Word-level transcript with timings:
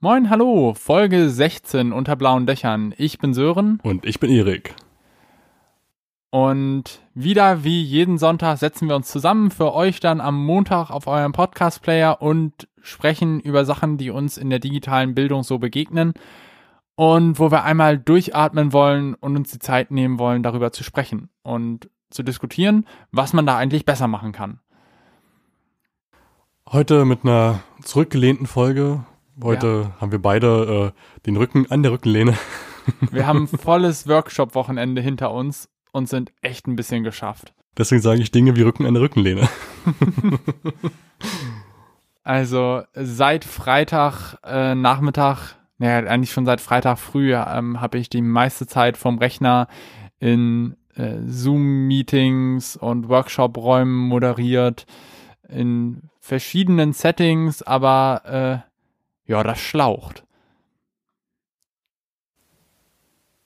Moin, 0.00 0.30
hallo, 0.30 0.74
Folge 0.74 1.28
16 1.28 1.92
unter 1.92 2.14
blauen 2.14 2.46
Dächern. 2.46 2.94
Ich 2.98 3.18
bin 3.18 3.34
Sören. 3.34 3.80
Und 3.82 4.06
ich 4.06 4.20
bin 4.20 4.30
Erik. 4.30 4.76
Und 6.30 7.00
wieder 7.14 7.64
wie 7.64 7.82
jeden 7.82 8.16
Sonntag 8.16 8.58
setzen 8.58 8.86
wir 8.86 8.94
uns 8.94 9.08
zusammen 9.08 9.50
für 9.50 9.74
euch 9.74 9.98
dann 9.98 10.20
am 10.20 10.40
Montag 10.46 10.92
auf 10.92 11.08
eurem 11.08 11.32
Podcast-Player 11.32 12.22
und 12.22 12.68
sprechen 12.80 13.40
über 13.40 13.64
Sachen, 13.64 13.98
die 13.98 14.10
uns 14.10 14.38
in 14.38 14.50
der 14.50 14.60
digitalen 14.60 15.16
Bildung 15.16 15.42
so 15.42 15.58
begegnen 15.58 16.14
und 16.94 17.40
wo 17.40 17.50
wir 17.50 17.64
einmal 17.64 17.98
durchatmen 17.98 18.72
wollen 18.72 19.14
und 19.14 19.36
uns 19.36 19.50
die 19.50 19.58
Zeit 19.58 19.90
nehmen 19.90 20.20
wollen, 20.20 20.44
darüber 20.44 20.70
zu 20.70 20.84
sprechen 20.84 21.28
und 21.42 21.90
zu 22.10 22.22
diskutieren, 22.22 22.86
was 23.10 23.32
man 23.32 23.46
da 23.46 23.56
eigentlich 23.56 23.84
besser 23.84 24.06
machen 24.06 24.30
kann. 24.30 24.60
Heute 26.70 27.04
mit 27.04 27.24
einer 27.24 27.64
zurückgelehnten 27.82 28.46
Folge. 28.46 29.04
Heute 29.42 29.90
ja. 29.94 30.00
haben 30.00 30.12
wir 30.12 30.20
beide 30.20 30.92
äh, 30.94 31.20
den 31.26 31.36
Rücken 31.36 31.66
an 31.70 31.82
der 31.82 31.92
Rückenlehne. 31.92 32.36
Wir 33.10 33.26
haben 33.26 33.46
volles 33.46 34.08
Workshop-Wochenende 34.08 35.02
hinter 35.02 35.30
uns 35.30 35.68
und 35.92 36.08
sind 36.08 36.32
echt 36.40 36.66
ein 36.66 36.76
bisschen 36.76 37.04
geschafft. 37.04 37.52
Deswegen 37.76 38.00
sage 38.00 38.20
ich 38.20 38.30
Dinge 38.30 38.56
wie 38.56 38.62
Rücken 38.62 38.86
an 38.86 38.94
der 38.94 39.02
Rückenlehne. 39.02 39.48
also 42.24 42.82
seit 42.94 43.44
Freitag 43.44 44.38
äh, 44.42 44.74
Nachmittag, 44.74 45.56
naja, 45.78 46.08
eigentlich 46.08 46.32
schon 46.32 46.46
seit 46.46 46.60
Freitag 46.60 46.98
früh 46.98 47.34
ähm, 47.34 47.80
habe 47.80 47.98
ich 47.98 48.08
die 48.08 48.22
meiste 48.22 48.66
Zeit 48.66 48.96
vom 48.96 49.18
Rechner 49.18 49.68
in 50.18 50.76
äh, 50.96 51.18
Zoom-Meetings 51.26 52.76
und 52.76 53.08
Workshop-Räumen 53.08 54.08
moderiert, 54.08 54.86
in 55.48 56.10
verschiedenen 56.20 56.92
Settings, 56.92 57.62
aber 57.62 58.64
äh, 58.64 58.67
ja, 59.28 59.42
das 59.44 59.60
schlaucht. 59.60 60.24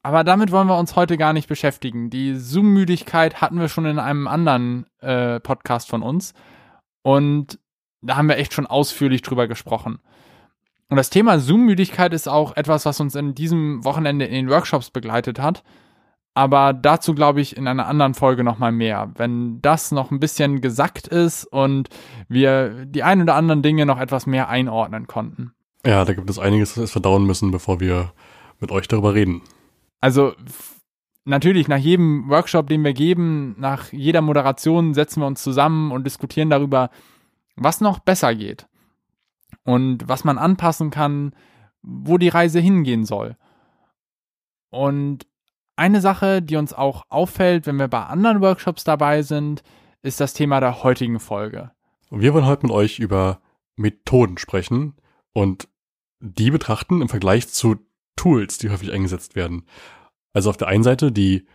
Aber 0.04 0.24
damit 0.24 0.50
wollen 0.50 0.66
wir 0.66 0.78
uns 0.78 0.96
heute 0.96 1.16
gar 1.16 1.32
nicht 1.32 1.48
beschäftigen. 1.48 2.10
Die 2.10 2.34
Zoom-Müdigkeit 2.34 3.40
hatten 3.40 3.60
wir 3.60 3.68
schon 3.68 3.86
in 3.86 3.98
einem 3.98 4.26
anderen 4.26 4.86
äh, 5.00 5.38
Podcast 5.38 5.88
von 5.88 6.02
uns. 6.02 6.34
Und 7.02 7.58
da 8.00 8.16
haben 8.16 8.28
wir 8.28 8.36
echt 8.36 8.52
schon 8.52 8.66
ausführlich 8.66 9.22
drüber 9.22 9.46
gesprochen. 9.46 10.00
Und 10.88 10.96
das 10.96 11.10
Thema 11.10 11.38
Zoom-Müdigkeit 11.38 12.12
ist 12.12 12.28
auch 12.28 12.56
etwas, 12.56 12.84
was 12.84 13.00
uns 13.00 13.14
in 13.14 13.34
diesem 13.34 13.84
Wochenende 13.84 14.24
in 14.24 14.34
den 14.34 14.50
Workshops 14.50 14.90
begleitet 14.90 15.38
hat. 15.38 15.62
Aber 16.34 16.72
dazu 16.72 17.14
glaube 17.14 17.40
ich 17.40 17.56
in 17.56 17.68
einer 17.68 17.86
anderen 17.86 18.14
Folge 18.14 18.42
nochmal 18.42 18.72
mehr. 18.72 19.12
Wenn 19.16 19.60
das 19.62 19.92
noch 19.92 20.10
ein 20.10 20.20
bisschen 20.20 20.60
gesackt 20.60 21.06
ist 21.06 21.44
und 21.44 21.90
wir 22.28 22.86
die 22.86 23.02
ein 23.02 23.22
oder 23.22 23.34
anderen 23.36 23.62
Dinge 23.62 23.86
noch 23.86 24.00
etwas 24.00 24.26
mehr 24.26 24.48
einordnen 24.48 25.06
konnten. 25.06 25.52
Ja, 25.84 26.04
da 26.04 26.14
gibt 26.14 26.30
es 26.30 26.38
einiges, 26.38 26.74
das 26.74 26.78
wir 26.78 26.88
verdauen 26.88 27.24
müssen, 27.26 27.50
bevor 27.50 27.80
wir 27.80 28.12
mit 28.60 28.70
euch 28.70 28.86
darüber 28.86 29.14
reden. 29.14 29.42
Also 30.00 30.34
natürlich 31.24 31.68
nach 31.68 31.78
jedem 31.78 32.28
Workshop, 32.28 32.68
den 32.68 32.84
wir 32.84 32.92
geben, 32.92 33.56
nach 33.58 33.92
jeder 33.92 34.20
Moderation 34.20 34.94
setzen 34.94 35.20
wir 35.20 35.26
uns 35.26 35.42
zusammen 35.42 35.90
und 35.90 36.04
diskutieren 36.04 36.50
darüber, 36.50 36.90
was 37.56 37.80
noch 37.80 37.98
besser 37.98 38.34
geht 38.34 38.66
und 39.64 40.08
was 40.08 40.24
man 40.24 40.38
anpassen 40.38 40.90
kann, 40.90 41.34
wo 41.82 42.18
die 42.18 42.28
Reise 42.28 42.60
hingehen 42.60 43.04
soll. 43.04 43.36
Und 44.70 45.26
eine 45.76 46.00
Sache, 46.00 46.42
die 46.42 46.56
uns 46.56 46.72
auch 46.72 47.04
auffällt, 47.08 47.66
wenn 47.66 47.76
wir 47.76 47.88
bei 47.88 48.04
anderen 48.04 48.40
Workshops 48.40 48.84
dabei 48.84 49.22
sind, 49.22 49.62
ist 50.02 50.20
das 50.20 50.34
Thema 50.34 50.60
der 50.60 50.82
heutigen 50.82 51.18
Folge. 51.18 51.72
Wir 52.10 52.34
wollen 52.34 52.46
heute 52.46 52.66
mit 52.66 52.74
euch 52.74 52.98
über 52.98 53.40
Methoden 53.76 54.38
sprechen 54.38 54.94
und 55.32 55.68
die 56.22 56.50
betrachten 56.50 57.02
im 57.02 57.08
Vergleich 57.08 57.48
zu 57.48 57.76
Tools, 58.16 58.58
die 58.58 58.70
häufig 58.70 58.92
eingesetzt 58.92 59.34
werden. 59.34 59.64
Also 60.32 60.50
auf 60.50 60.56
der 60.56 60.68
einen 60.68 60.84
Seite 60.84 61.12
die, 61.12 61.46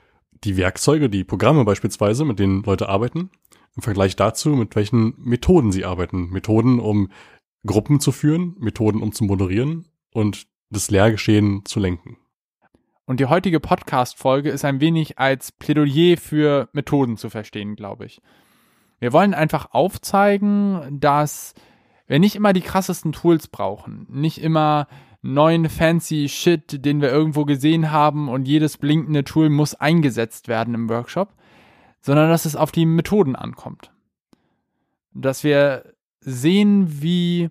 die 0.44 0.58
Werkzeuge, 0.58 1.10
die 1.10 1.24
Programme 1.24 1.64
beispielsweise, 1.66 2.26
mit 2.26 2.40
denen 2.40 2.64
Leute 2.64 2.90
arbeiten, 2.90 3.32
im 3.76 3.82
Vergleich 3.82 4.16
dazu, 4.16 4.50
mit 4.50 4.76
welchen 4.76 5.14
Methoden 5.18 5.72
sie 5.72 5.86
arbeiten. 5.86 6.30
Methoden, 6.30 6.80
um 6.80 7.10
Gruppen 7.66 8.00
zu 8.00 8.12
führen, 8.12 8.56
Methoden, 8.60 9.02
um 9.02 9.14
zu 9.14 9.24
moderieren 9.24 9.88
und 10.14 10.48
das 10.70 10.92
Lehrgeschehen 10.92 11.64
zu 11.66 11.80
lenken. 11.80 12.18
Und 13.06 13.22
die 13.22 13.28
heutige 13.28 13.62
Podcast-Folge 13.62 14.50
ist 14.50 14.66
ein 14.66 14.82
wenig 14.82 15.18
als 15.18 15.54
Plädoyer 15.54 16.18
für 16.18 16.68
Methoden 16.74 17.16
zu 17.16 17.30
verstehen, 17.30 17.76
glaube 17.76 18.06
ich. 18.06 18.22
Wir 19.00 19.14
wollen 19.14 19.34
einfach 19.34 19.72
aufzeigen, 19.72 21.00
dass 21.00 21.54
wir 22.08 22.20
nicht 22.20 22.36
immer 22.36 22.54
die 22.54 22.62
krassesten 22.62 23.12
Tools 23.12 23.48
brauchen, 23.48 24.08
nicht 24.10 24.42
immer 24.42 24.88
neuen 25.22 25.70
fancy 25.70 26.30
Shit, 26.30 26.86
den 26.86 27.02
wir 27.02 27.10
irgendwo 27.10 27.46
gesehen 27.46 27.92
haben 27.92 28.30
und 28.30 28.48
jedes 28.48 28.78
blinkende 28.78 29.24
Tool 29.24 29.50
muss 29.50 29.76
eingesetzt 29.76 30.48
werden 30.48 30.74
im 30.74 30.90
Workshop, 30.90 31.34
sondern 32.02 32.30
dass 32.30 32.46
es 32.46 32.56
auf 32.56 32.72
die 32.72 32.86
Methoden 32.86 33.36
ankommt. 33.36 33.92
Dass 35.14 35.44
wir 35.44 35.94
sehen, 36.22 37.02
wie, 37.02 37.50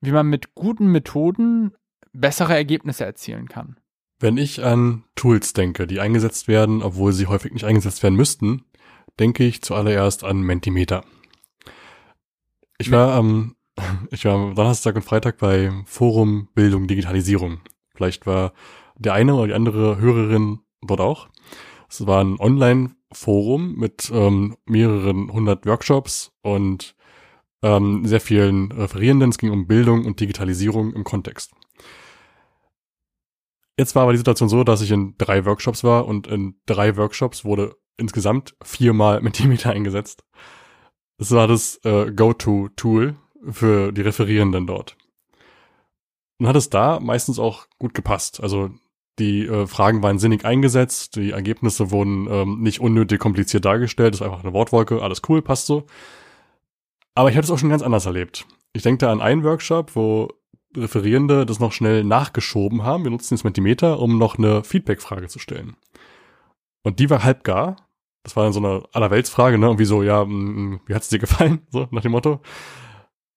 wie 0.00 0.12
man 0.12 0.26
mit 0.26 0.54
guten 0.54 0.86
Methoden 0.86 1.72
bessere 2.12 2.54
Ergebnisse 2.54 3.04
erzielen 3.04 3.48
kann. 3.48 3.76
Wenn 4.20 4.38
ich 4.38 4.64
an 4.64 5.04
Tools 5.16 5.52
denke, 5.52 5.86
die 5.86 6.00
eingesetzt 6.00 6.48
werden, 6.48 6.82
obwohl 6.82 7.12
sie 7.12 7.26
häufig 7.26 7.52
nicht 7.52 7.64
eingesetzt 7.64 8.02
werden 8.02 8.14
müssten, 8.14 8.64
denke 9.18 9.44
ich 9.44 9.62
zuallererst 9.62 10.24
an 10.24 10.40
Mentimeter. 10.40 11.04
Ich 12.78 12.90
war 12.90 13.14
am, 13.14 13.53
ich 14.10 14.24
war 14.24 14.34
am 14.34 14.54
Donnerstag 14.54 14.96
und 14.96 15.02
Freitag 15.02 15.38
bei 15.38 15.72
Forum 15.86 16.48
Bildung 16.54 16.86
Digitalisierung. 16.86 17.60
Vielleicht 17.94 18.26
war 18.26 18.52
der 18.96 19.14
eine 19.14 19.34
oder 19.34 19.48
die 19.48 19.54
andere 19.54 19.98
Hörerin 19.98 20.60
dort 20.82 21.00
auch. 21.00 21.28
Es 21.88 22.06
war 22.06 22.22
ein 22.22 22.38
Online-Forum 22.38 23.76
mit 23.76 24.10
ähm, 24.12 24.56
mehreren 24.66 25.32
hundert 25.32 25.66
Workshops 25.66 26.32
und 26.42 26.96
ähm, 27.62 28.04
sehr 28.06 28.20
vielen 28.20 28.72
Referierenden. 28.72 29.30
Es 29.30 29.38
ging 29.38 29.50
um 29.50 29.66
Bildung 29.66 30.04
und 30.04 30.20
Digitalisierung 30.20 30.92
im 30.92 31.04
Kontext. 31.04 31.52
Jetzt 33.76 33.94
war 33.94 34.04
aber 34.04 34.12
die 34.12 34.18
Situation 34.18 34.48
so, 34.48 34.62
dass 34.62 34.82
ich 34.82 34.92
in 34.92 35.16
drei 35.18 35.44
Workshops 35.44 35.82
war 35.82 36.06
und 36.06 36.26
in 36.26 36.60
drei 36.66 36.96
Workshops 36.96 37.44
wurde 37.44 37.76
insgesamt 37.96 38.54
viermal 38.62 39.20
Mentimeter 39.22 39.70
eingesetzt. 39.70 40.24
Das 41.18 41.30
war 41.30 41.46
das 41.46 41.80
äh, 41.84 42.12
Go-To-Tool 42.12 43.16
für 43.50 43.92
die 43.92 44.02
Referierenden 44.02 44.66
dort. 44.66 44.96
Und 46.38 46.48
hat 46.48 46.56
es 46.56 46.70
da 46.70 47.00
meistens 47.00 47.38
auch 47.38 47.66
gut 47.78 47.94
gepasst. 47.94 48.42
Also 48.42 48.70
die 49.18 49.46
äh, 49.46 49.66
Fragen 49.66 50.02
waren 50.02 50.18
sinnig 50.18 50.44
eingesetzt, 50.44 51.16
die 51.16 51.30
Ergebnisse 51.30 51.90
wurden 51.90 52.26
ähm, 52.28 52.60
nicht 52.60 52.80
unnötig 52.80 53.20
kompliziert 53.20 53.64
dargestellt, 53.64 54.14
das 54.14 54.20
ist 54.20 54.26
einfach 54.26 54.42
eine 54.42 54.52
Wortwolke, 54.52 55.02
alles 55.02 55.22
cool, 55.28 55.40
passt 55.40 55.66
so. 55.66 55.86
Aber 57.14 57.30
ich 57.30 57.36
hatte 57.36 57.44
es 57.44 57.50
auch 57.50 57.58
schon 57.58 57.70
ganz 57.70 57.82
anders 57.82 58.06
erlebt. 58.06 58.44
Ich 58.72 58.82
denke 58.82 59.06
da 59.06 59.12
an 59.12 59.20
einen 59.20 59.44
Workshop, 59.44 59.94
wo 59.94 60.30
Referierende 60.76 61.46
das 61.46 61.60
noch 61.60 61.72
schnell 61.72 62.02
nachgeschoben 62.02 62.82
haben. 62.82 63.04
Wir 63.04 63.12
nutzen 63.12 63.34
jetzt 63.34 63.44
Mentimeter, 63.44 64.00
um 64.00 64.18
noch 64.18 64.38
eine 64.38 64.64
Feedback-Frage 64.64 65.28
zu 65.28 65.38
stellen. 65.38 65.76
Und 66.82 66.98
die 66.98 67.08
war 67.10 67.22
halb 67.22 67.44
gar. 67.44 67.76
Das 68.24 68.34
war 68.34 68.42
dann 68.42 68.52
so 68.52 68.58
eine 68.58 68.82
Allerweltsfrage, 68.92 69.58
ne? 69.58 69.70
Und 69.70 69.78
wie 69.78 69.84
so, 69.84 70.02
ja, 70.02 70.24
mm, 70.24 70.80
wie 70.86 70.94
hat's 70.94 71.08
dir 71.10 71.18
gefallen? 71.20 71.60
So, 71.70 71.86
nach 71.92 72.02
dem 72.02 72.12
Motto. 72.12 72.40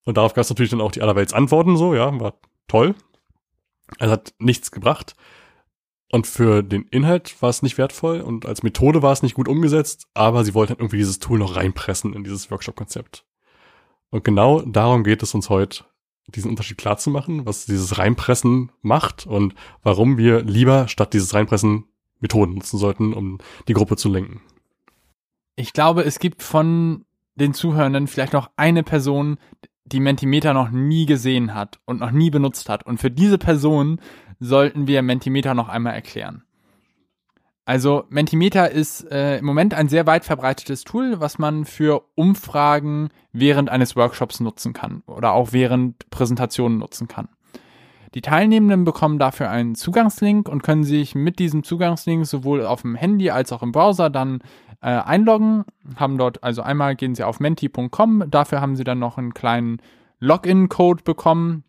Und 0.08 0.16
darauf 0.16 0.34
gab 0.34 0.44
es 0.44 0.50
natürlich 0.50 0.70
dann 0.70 0.80
auch 0.80 0.94
die 0.94 1.02
Allerwelts-Antworten, 1.02 1.76
so, 1.76 1.94
ja, 1.94 2.18
war 2.22 2.36
toll. 2.70 2.96
Also 4.00 4.14
hat 4.14 4.34
nichts 4.40 4.72
gebracht. 4.72 5.18
Und 6.10 6.28
für 6.28 6.64
den 6.64 6.84
Inhalt 6.84 7.42
war 7.42 7.50
es 7.50 7.62
nicht 7.62 7.78
wertvoll 7.78 8.22
und 8.22 8.46
als 8.46 8.64
Methode 8.64 9.02
war 9.02 9.12
es 9.12 9.22
nicht 9.22 9.36
gut 9.36 9.50
umgesetzt, 9.50 10.08
aber 10.14 10.46
sie 10.46 10.54
wollten 10.54 10.70
halt 10.70 10.80
irgendwie 10.80 11.00
dieses 11.00 11.20
Tool 11.20 11.38
noch 11.38 11.58
reinpressen 11.58 12.14
in 12.14 12.24
dieses 12.24 12.50
Workshop-Konzept. 12.50 13.26
Und 14.10 14.24
genau 14.24 14.62
darum 14.62 15.04
geht 15.04 15.24
es 15.24 15.34
uns 15.34 15.50
heute 15.50 15.84
diesen 16.28 16.52
Unterschied 16.52 16.78
klar 16.78 16.98
zu 16.98 17.10
machen, 17.10 17.46
was 17.46 17.66
dieses 17.66 17.98
Reinpressen 17.98 18.72
macht 18.82 19.28
und 19.28 19.56
warum 19.84 20.18
wir 20.18 20.42
lieber 20.42 20.88
statt 20.88 21.14
dieses 21.14 21.34
Reinpressen 21.34 21.84
Methoden 22.22 22.54
nutzen 22.54 22.78
sollten, 22.78 23.14
um 23.14 23.40
die 23.68 23.74
Gruppe 23.74 23.98
zu 23.98 24.08
lenken. 24.08 24.40
Ich 25.58 25.74
glaube, 25.74 26.04
es 26.04 26.20
gibt 26.20 26.44
von 26.44 27.04
den 27.36 27.54
Zuhörenden 27.54 28.08
vielleicht 28.08 28.34
noch 28.34 28.50
eine 28.56 28.84
Person, 28.84 29.38
die 29.92 30.00
Mentimeter 30.00 30.54
noch 30.54 30.70
nie 30.70 31.06
gesehen 31.06 31.54
hat 31.54 31.80
und 31.86 32.00
noch 32.00 32.12
nie 32.12 32.30
benutzt 32.30 32.70
hat. 32.70 32.86
Und 32.86 33.00
für 33.00 33.12
diese 33.12 33.38
Person 33.38 34.00
sollten 34.40 34.88
wir 34.88 35.02
Mentimeter 35.02 35.54
noch 35.54 35.70
einmal 35.70 35.94
erklären. 35.94 36.44
Also 37.66 38.06
Mentimeter 38.10 38.72
ist 38.72 39.12
äh, 39.12 39.40
im 39.40 39.46
Moment 39.46 39.74
ein 39.74 39.90
sehr 39.90 40.08
weit 40.08 40.24
verbreitetes 40.24 40.86
Tool, 40.86 41.20
was 41.20 41.38
man 41.38 41.66
für 41.66 42.04
Umfragen 42.16 43.10
während 43.34 43.70
eines 43.70 43.98
Workshops 43.98 44.40
nutzen 44.40 44.72
kann 44.72 45.04
oder 45.06 45.34
auch 45.34 45.52
während 45.52 46.10
Präsentationen 46.10 46.78
nutzen 46.78 47.10
kann. 47.10 47.28
Die 48.14 48.22
Teilnehmenden 48.22 48.86
bekommen 48.86 49.20
dafür 49.20 49.50
einen 49.50 49.76
Zugangslink 49.76 50.48
und 50.48 50.64
können 50.64 50.86
sich 50.86 51.14
mit 51.14 51.40
diesem 51.40 51.64
Zugangslink 51.64 52.26
sowohl 52.26 52.66
auf 52.66 52.84
dem 52.84 52.96
Handy 52.96 53.32
als 53.32 53.52
auch 53.52 53.62
im 53.62 53.74
Browser 53.74 54.10
dann 54.10 54.40
äh, 54.82 54.88
einloggen. 54.88 55.66
Haben 55.96 56.18
dort 56.18 56.44
also 56.44 56.62
einmal 56.62 56.96
gehen 56.96 57.16
sie 57.16 57.24
auf 57.24 57.40
menti.com, 57.40 58.24
dafür 58.30 58.62
haben 58.62 58.76
sie 58.76 58.84
dann 58.84 59.00
noch 59.00 59.18
einen 59.18 59.34
kleinen 59.34 59.82
Login-Code 60.20 61.04
bekommen, 61.04 61.64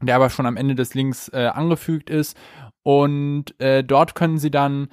der 0.00 0.16
aber 0.16 0.30
schon 0.30 0.46
am 0.46 0.56
Ende 0.56 0.74
des 0.74 0.94
Links 0.94 1.28
äh, 1.28 1.46
angefügt 1.46 2.10
ist. 2.10 2.36
Und 2.82 3.60
äh, 3.60 3.84
dort 3.84 4.14
können 4.14 4.38
Sie 4.38 4.50
dann 4.50 4.88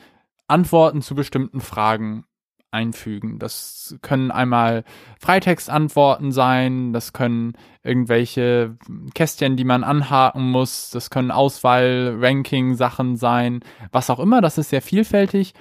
Antworten 0.47 1.01
zu 1.01 1.15
bestimmten 1.15 1.61
Fragen 1.61 2.25
einfügen. 2.71 3.39
Das 3.39 3.97
können 4.01 4.29
einmal 4.29 4.83
Freitextantworten 5.19 6.31
sein, 6.31 6.91
das 6.91 7.13
können 7.13 7.53
irgendwelche 7.83 8.77
Kästchen, 9.13 9.55
die 9.55 9.63
man 9.63 9.83
anhaken 9.83 10.51
muss, 10.51 10.89
das 10.89 11.09
können 11.09 11.31
Auswahl, 11.31 12.17
Ranking, 12.19 12.75
Sachen 12.75 13.15
sein, 13.15 13.61
was 13.91 14.09
auch 14.09 14.19
immer, 14.19 14.41
das 14.41 14.57
ist 14.57 14.69
sehr 14.69 14.81
vielfältig. 14.81 15.53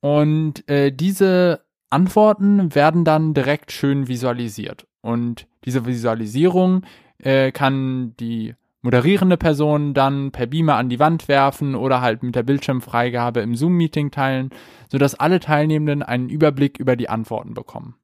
Und 0.00 0.68
äh, 0.68 0.92
diese 0.92 1.64
Antworten 1.90 2.74
werden 2.74 3.04
dann 3.04 3.34
direkt 3.34 3.72
schön 3.72 4.08
visualisiert. 4.08 4.86
Und 5.02 5.46
diese 5.64 5.86
Visualisierung 5.86 6.82
äh, 7.18 7.52
kann 7.52 8.14
die 8.18 8.54
moderierende 8.82 9.36
Person 9.36 9.92
dann 9.92 10.30
per 10.30 10.46
Beamer 10.46 10.76
an 10.76 10.88
die 10.88 10.98
Wand 10.98 11.28
werfen 11.28 11.74
oder 11.74 12.00
halt 12.00 12.22
mit 12.22 12.34
der 12.34 12.42
Bildschirmfreigabe 12.42 13.40
im 13.40 13.54
Zoom-Meeting 13.54 14.10
teilen, 14.10 14.50
sodass 14.90 15.14
alle 15.14 15.40
Teilnehmenden 15.40 16.02
einen 16.02 16.30
Überblick 16.30 16.78
über 16.78 16.96
die 16.96 17.08
Antworten 17.08 17.54
bekommen. 17.54 17.96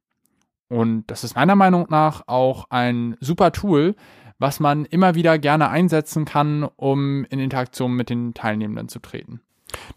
Und 0.69 1.05
das 1.07 1.23
ist 1.23 1.35
meiner 1.35 1.55
Meinung 1.55 1.87
nach 1.89 2.27
auch 2.27 2.65
ein 2.69 3.15
super 3.19 3.51
Tool, 3.51 3.95
was 4.37 4.59
man 4.59 4.85
immer 4.85 5.15
wieder 5.15 5.39
gerne 5.39 5.69
einsetzen 5.69 6.25
kann, 6.25 6.63
um 6.75 7.25
in 7.25 7.39
Interaktion 7.39 7.93
mit 7.93 8.09
den 8.09 8.33
Teilnehmenden 8.33 8.87
zu 8.89 8.99
treten. 8.99 9.41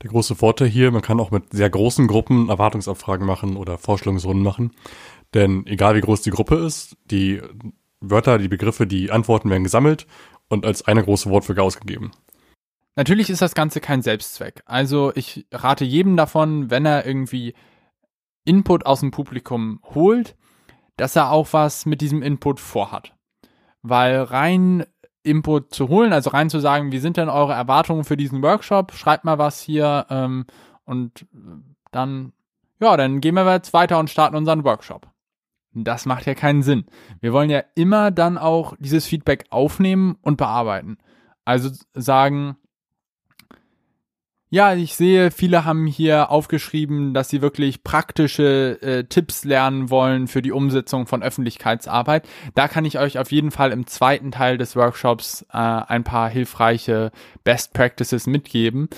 Der 0.03 0.11
große 0.11 0.35
Vorteil 0.35 0.69
hier, 0.69 0.91
man 0.91 1.03
kann 1.03 1.21
auch 1.21 1.31
mit 1.31 1.53
sehr 1.53 1.71
großen 1.71 2.07
Gruppen 2.07 2.49
Erwartungsabfragen 2.49 3.27
machen 3.27 3.57
oder 3.57 3.79
Vorstellungsrunden 3.79 4.43
machen. 4.43 4.73
Denn 5.35 5.67
egal 5.67 5.95
wie 5.95 6.01
groß 6.01 6.23
die 6.23 6.31
Gruppe 6.31 6.57
ist, 6.57 6.97
die 7.11 7.41
Wörter, 8.01 8.39
die 8.39 8.49
Begriffe, 8.49 8.87
die 8.87 9.11
Antworten 9.11 9.51
werden 9.51 9.65
gesammelt 9.65 10.07
und 10.49 10.65
als 10.67 10.87
eine 10.87 11.05
große 11.05 11.31
Wortfolge 11.31 11.63
ausgegeben. 11.63 12.11
Natürlich 12.97 13.31
ist 13.31 13.43
das 13.43 13.55
Ganze 13.55 13.81
kein 13.81 14.03
Selbstzweck. 14.03 14.63
Also 14.67 15.13
ich 15.15 15.47
rate 15.53 15.85
jedem 15.85 16.17
davon, 16.17 16.71
wenn 16.71 16.85
er 16.85 17.07
irgendwie 17.07 17.55
Input 18.45 18.85
aus 18.87 19.01
dem 19.01 19.11
Publikum 19.11 19.81
holt, 19.95 20.37
dass 20.97 21.17
er 21.17 21.31
auch 21.31 21.53
was 21.53 21.87
mit 21.87 22.01
diesem 22.01 22.23
Input 22.23 22.59
vorhat. 22.59 23.15
Weil 23.83 24.21
rein 24.23 24.85
Input 25.23 25.75
zu 25.75 25.89
holen, 25.89 26.13
also 26.13 26.31
rein 26.31 26.51
zu 26.51 26.61
sagen, 26.61 26.93
wie 26.93 26.99
sind 26.99 27.17
denn 27.17 27.29
eure 27.29 27.53
Erwartungen 27.53 28.05
für 28.05 28.17
diesen 28.17 28.43
Workshop, 28.43 28.93
schreibt 28.93 29.25
mal 29.25 29.39
was 29.39 29.61
hier 29.61 30.07
ähm, 30.11 30.47
und 30.85 31.27
dann, 31.91 32.33
ja, 32.81 32.97
dann 32.97 33.21
gehen 33.21 33.35
wir 33.35 33.51
jetzt 33.53 33.73
weiter 33.73 33.99
und 33.99 34.11
starten 34.11 34.37
unseren 34.37 34.65
Workshop. 34.65 35.09
Das 35.73 36.07
macht 36.07 36.27
ja 36.27 36.35
keinen 36.35 36.63
Sinn. 36.63 36.87
Wir 37.21 37.33
wollen 37.33 37.51
ja 37.51 37.63
immer 37.77 38.11
dann 38.11 38.39
auch 38.39 38.75
dieses 38.79 39.07
Feedback 39.07 39.45
aufnehmen 39.51 40.17
und 40.23 40.37
bearbeiten. 40.37 40.99
Also 41.45 41.71
sagen, 41.95 42.57
ja, 44.53 44.75
ich 44.75 44.97
sehe, 44.97 45.31
viele 45.31 45.65
haben 45.65 45.87
hier 45.87 46.31
aufgeschrieben, 46.31 47.15
dass 47.15 47.29
sie 47.29 47.41
wirklich 47.41 47.85
praktische 47.85 48.83
äh, 48.83 49.05
Tipps 49.05 49.45
lernen 49.45 49.91
wollen 49.91 50.27
für 50.27 50.43
die 50.43 50.51
Umsetzung 50.51 51.07
von 51.07 51.23
Öffentlichkeitsarbeit. 51.23 52.29
Da 52.57 52.67
kann 52.67 52.85
ich 52.85 52.99
euch 52.99 53.21
auf 53.21 53.31
jeden 53.31 53.53
Fall 53.53 53.71
im 53.71 53.87
zweiten 53.87 54.33
Teil 54.33 54.59
des 54.59 54.75
Workshops 54.75 55.47
äh, 55.53 55.57
ein 55.57 56.03
paar 56.03 56.29
hilfreiche 56.29 57.13
Best 57.45 57.75
Practices 57.75 58.27
mitgeben. 58.27 58.89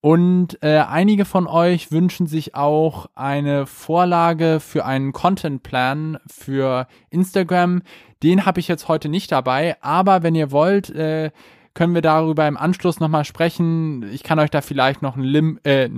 Und 0.00 0.62
äh, 0.62 0.76
einige 0.78 1.24
von 1.24 1.46
euch 1.46 1.90
wünschen 1.90 2.26
sich 2.26 2.54
auch 2.54 3.06
eine 3.14 3.66
Vorlage 3.66 4.60
für 4.60 4.84
einen 4.84 5.12
Content-Plan 5.12 6.18
für 6.26 6.86
Instagram. 7.08 7.80
Den 8.22 8.44
habe 8.44 8.60
ich 8.60 8.68
jetzt 8.68 8.88
heute 8.88 9.08
nicht 9.08 9.32
dabei, 9.32 9.76
aber 9.80 10.22
wenn 10.22 10.34
ihr 10.34 10.52
wollt, 10.52 10.90
äh, 10.90 11.30
können 11.78 11.94
wir 11.94 12.02
darüber 12.02 12.48
im 12.48 12.56
Anschluss 12.56 12.98
nochmal 12.98 13.24
sprechen. 13.24 14.02
Ich 14.12 14.24
kann 14.24 14.40
euch 14.40 14.50
da 14.50 14.62
vielleicht 14.62 15.00
noch 15.00 15.14
ein 15.14 15.22
Lim 15.22 15.60
äh, 15.62 15.88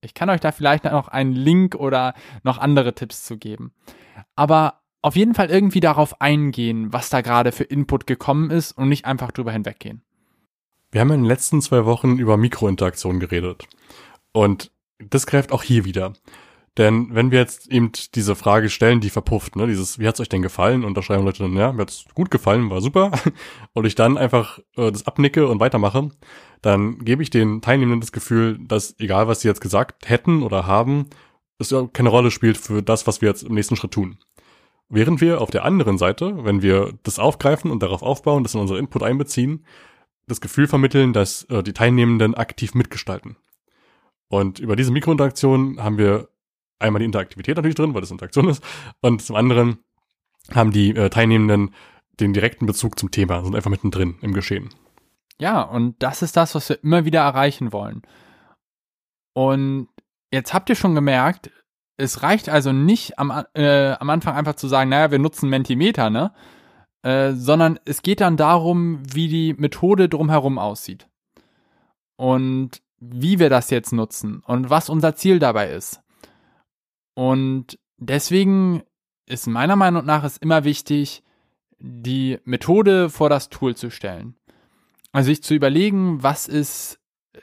ich 0.00 0.14
kann 0.14 0.30
euch 0.30 0.38
da 0.38 0.52
vielleicht 0.52 0.84
noch 0.84 1.08
einen 1.08 1.32
Link 1.32 1.74
oder 1.74 2.14
noch 2.44 2.58
andere 2.58 2.94
Tipps 2.94 3.24
zu 3.24 3.36
geben. 3.36 3.72
Aber 4.36 4.80
auf 5.02 5.16
jeden 5.16 5.34
Fall 5.34 5.50
irgendwie 5.50 5.80
darauf 5.80 6.20
eingehen, 6.20 6.92
was 6.92 7.10
da 7.10 7.20
gerade 7.20 7.50
für 7.50 7.64
Input 7.64 8.06
gekommen 8.06 8.50
ist 8.50 8.70
und 8.70 8.88
nicht 8.88 9.06
einfach 9.06 9.32
drüber 9.32 9.50
hinweggehen. 9.50 10.02
Wir 10.92 11.00
haben 11.00 11.10
in 11.10 11.22
den 11.22 11.28
letzten 11.28 11.60
zwei 11.62 11.84
Wochen 11.84 12.16
über 12.18 12.36
Mikrointeraktion 12.36 13.18
geredet. 13.18 13.64
Und 14.30 14.70
das 15.00 15.26
greift 15.26 15.50
auch 15.50 15.64
hier 15.64 15.84
wieder. 15.84 16.12
Denn 16.78 17.08
wenn 17.12 17.32
wir 17.32 17.40
jetzt 17.40 17.70
eben 17.72 17.90
diese 18.14 18.36
Frage 18.36 18.70
stellen, 18.70 19.00
die 19.00 19.10
verpufft, 19.10 19.56
ne, 19.56 19.66
dieses, 19.66 19.98
wie 19.98 20.06
hat's 20.06 20.20
euch 20.20 20.28
denn 20.28 20.42
gefallen? 20.42 20.84
Und 20.84 20.96
da 20.96 21.02
schreiben 21.02 21.24
Leute 21.24 21.42
dann, 21.42 21.56
ja, 21.56 21.72
mir 21.72 21.82
hat's 21.82 22.04
gut 22.14 22.30
gefallen, 22.30 22.70
war 22.70 22.80
super. 22.80 23.10
Und 23.72 23.84
ich 23.84 23.96
dann 23.96 24.16
einfach 24.16 24.60
äh, 24.76 24.92
das 24.92 25.06
abnicke 25.06 25.48
und 25.48 25.60
weitermache, 25.60 26.10
dann 26.62 27.00
gebe 27.04 27.22
ich 27.22 27.30
den 27.30 27.60
Teilnehmenden 27.60 28.00
das 28.00 28.12
Gefühl, 28.12 28.58
dass 28.60 28.94
egal 28.98 29.28
was 29.28 29.40
sie 29.40 29.48
jetzt 29.48 29.60
gesagt 29.60 30.08
hätten 30.08 30.42
oder 30.42 30.66
haben, 30.66 31.06
es 31.58 31.74
keine 31.92 32.08
Rolle 32.08 32.30
spielt 32.30 32.56
für 32.56 32.82
das, 32.82 33.06
was 33.06 33.20
wir 33.20 33.28
jetzt 33.28 33.42
im 33.42 33.54
nächsten 33.54 33.76
Schritt 33.76 33.90
tun. 33.90 34.18
Während 34.88 35.20
wir 35.20 35.40
auf 35.40 35.50
der 35.50 35.64
anderen 35.64 35.98
Seite, 35.98 36.44
wenn 36.44 36.62
wir 36.62 36.94
das 37.02 37.18
aufgreifen 37.18 37.70
und 37.70 37.82
darauf 37.82 38.02
aufbauen, 38.02 38.44
das 38.44 38.54
in 38.54 38.60
unser 38.60 38.78
Input 38.78 39.02
einbeziehen, 39.02 39.66
das 40.28 40.40
Gefühl 40.40 40.68
vermitteln, 40.68 41.12
dass 41.12 41.44
äh, 41.44 41.62
die 41.62 41.72
Teilnehmenden 41.72 42.34
aktiv 42.34 42.74
mitgestalten. 42.74 43.36
Und 44.28 44.60
über 44.60 44.76
diese 44.76 44.92
Mikrointeraktion 44.92 45.82
haben 45.82 45.98
wir 45.98 46.28
einmal 46.78 47.00
die 47.00 47.06
Interaktivität 47.06 47.56
natürlich 47.56 47.74
drin, 47.74 47.94
weil 47.94 48.00
das 48.00 48.10
Interaktion 48.10 48.48
ist, 48.48 48.62
und 49.00 49.22
zum 49.22 49.36
anderen 49.36 49.78
haben 50.54 50.70
die 50.70 50.94
äh, 50.94 51.10
Teilnehmenden 51.10 51.74
den 52.20 52.32
direkten 52.32 52.66
Bezug 52.66 52.98
zum 52.98 53.10
Thema, 53.10 53.42
sind 53.44 53.54
einfach 53.54 53.70
mittendrin 53.70 54.16
im 54.22 54.32
Geschehen. 54.32 54.70
Ja, 55.40 55.62
und 55.62 56.02
das 56.02 56.22
ist 56.22 56.36
das, 56.36 56.54
was 56.54 56.68
wir 56.68 56.82
immer 56.82 57.04
wieder 57.04 57.20
erreichen 57.20 57.72
wollen. 57.72 58.02
Und 59.34 59.88
jetzt 60.32 60.52
habt 60.52 60.68
ihr 60.68 60.74
schon 60.74 60.94
gemerkt, 60.96 61.50
es 61.96 62.22
reicht 62.22 62.48
also 62.48 62.72
nicht 62.72 63.18
am, 63.18 63.44
äh, 63.54 63.92
am 63.92 64.10
Anfang 64.10 64.34
einfach 64.34 64.54
zu 64.54 64.68
sagen, 64.68 64.90
naja, 64.90 65.10
wir 65.10 65.18
nutzen 65.18 65.48
Mentimeter, 65.48 66.10
ne? 66.10 66.32
Äh, 67.02 67.34
sondern 67.34 67.78
es 67.84 68.02
geht 68.02 68.20
dann 68.20 68.36
darum, 68.36 69.00
wie 69.04 69.28
die 69.28 69.54
Methode 69.54 70.08
drumherum 70.08 70.58
aussieht. 70.58 71.08
Und 72.16 72.82
wie 72.98 73.38
wir 73.38 73.48
das 73.48 73.70
jetzt 73.70 73.92
nutzen 73.92 74.42
und 74.44 74.70
was 74.70 74.88
unser 74.88 75.14
Ziel 75.14 75.38
dabei 75.38 75.70
ist. 75.70 76.02
Und 77.18 77.80
deswegen 77.96 78.84
ist 79.26 79.48
meiner 79.48 79.74
Meinung 79.74 80.04
nach 80.04 80.22
es 80.22 80.36
immer 80.36 80.62
wichtig, 80.62 81.24
die 81.80 82.38
Methode 82.44 83.10
vor 83.10 83.28
das 83.28 83.48
Tool 83.48 83.74
zu 83.74 83.90
stellen. 83.90 84.36
Also 85.10 85.26
sich 85.26 85.42
zu 85.42 85.54
überlegen, 85.54 86.22
was 86.22 86.46
ist 86.46 87.00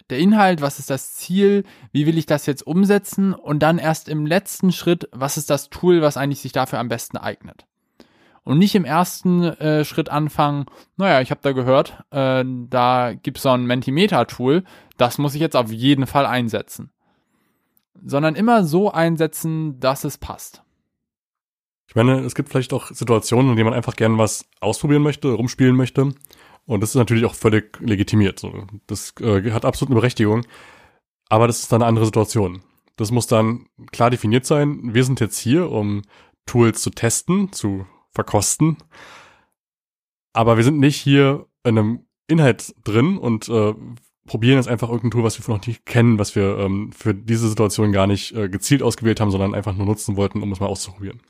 der 0.09 0.19
Inhalt, 0.19 0.61
was 0.61 0.79
ist 0.79 0.89
das 0.89 1.15
Ziel, 1.15 1.65
wie 1.91 2.05
will 2.05 2.17
ich 2.17 2.25
das 2.25 2.45
jetzt 2.45 2.65
umsetzen 2.65 3.33
und 3.33 3.59
dann 3.59 3.77
erst 3.77 4.07
im 4.07 4.25
letzten 4.25 4.71
Schritt, 4.71 5.09
was 5.11 5.35
ist 5.35 5.49
das 5.49 5.69
Tool, 5.69 6.01
was 6.01 6.15
eigentlich 6.15 6.39
sich 6.39 6.53
dafür 6.53 6.79
am 6.79 6.87
besten 6.87 7.17
eignet 7.17 7.65
und 8.45 8.59
nicht 8.59 8.75
im 8.75 8.85
ersten 8.85 9.43
äh, 9.43 9.83
Schritt 9.83 10.07
anfangen, 10.09 10.67
naja, 10.95 11.19
ich 11.19 11.31
habe 11.31 11.41
da 11.43 11.51
gehört, 11.51 12.01
äh, 12.11 12.45
da 12.45 13.13
gibt's 13.13 13.41
so 13.41 13.49
ein 13.49 13.65
Mentimeter-Tool, 13.65 14.63
das 14.95 15.17
muss 15.17 15.35
ich 15.35 15.41
jetzt 15.41 15.57
auf 15.57 15.69
jeden 15.69 16.07
Fall 16.07 16.25
einsetzen. 16.25 16.91
Sondern 18.03 18.35
immer 18.35 18.63
so 18.63 18.91
einsetzen, 18.91 19.79
dass 19.79 20.03
es 20.03 20.17
passt. 20.17 20.63
Ich 21.87 21.95
meine, 21.95 22.19
es 22.21 22.35
gibt 22.35 22.49
vielleicht 22.49 22.73
auch 22.73 22.87
Situationen, 22.87 23.51
in 23.51 23.55
denen 23.55 23.69
man 23.69 23.77
einfach 23.77 23.95
gerne 23.95 24.17
was 24.17 24.45
ausprobieren 24.59 25.03
möchte, 25.03 25.31
rumspielen 25.31 25.75
möchte. 25.75 26.13
Und 26.65 26.81
das 26.81 26.89
ist 26.89 26.95
natürlich 26.95 27.25
auch 27.25 27.35
völlig 27.35 27.79
legitimiert. 27.79 28.41
Das 28.87 29.13
äh, 29.21 29.51
hat 29.51 29.65
absolut 29.65 29.91
eine 29.91 29.99
Berechtigung. 29.99 30.45
Aber 31.29 31.47
das 31.47 31.59
ist 31.59 31.71
dann 31.71 31.81
eine 31.81 31.89
andere 31.89 32.05
Situation. 32.05 32.63
Das 32.97 33.11
muss 33.11 33.27
dann 33.27 33.67
klar 33.91 34.09
definiert 34.09 34.45
sein. 34.45 34.93
Wir 34.93 35.03
sind 35.03 35.19
jetzt 35.19 35.37
hier, 35.37 35.71
um 35.71 36.03
Tools 36.45 36.81
zu 36.81 36.89
testen, 36.89 37.51
zu 37.51 37.85
verkosten. 38.11 38.77
Aber 40.33 40.57
wir 40.57 40.63
sind 40.63 40.79
nicht 40.79 40.97
hier 40.97 41.47
in 41.63 41.77
einem 41.77 42.05
Inhalt 42.27 42.73
drin 42.83 43.17
und 43.17 43.47
äh, 43.49 43.73
probieren 44.25 44.57
jetzt 44.57 44.67
einfach 44.67 44.89
irgendein 44.89 45.11
Tool, 45.11 45.23
was 45.23 45.39
wir 45.39 45.53
noch 45.53 45.65
nicht 45.65 45.85
kennen, 45.85 46.19
was 46.19 46.35
wir 46.35 46.57
ähm, 46.57 46.91
für 46.91 47.13
diese 47.13 47.47
Situation 47.47 47.91
gar 47.91 48.07
nicht 48.07 48.33
äh, 48.35 48.49
gezielt 48.49 48.81
ausgewählt 48.81 49.19
haben, 49.19 49.31
sondern 49.31 49.53
einfach 49.53 49.75
nur 49.75 49.85
nutzen 49.85 50.17
wollten, 50.17 50.41
um 50.41 50.51
es 50.51 50.59
mal 50.59 50.65
auszuprobieren. 50.65 51.21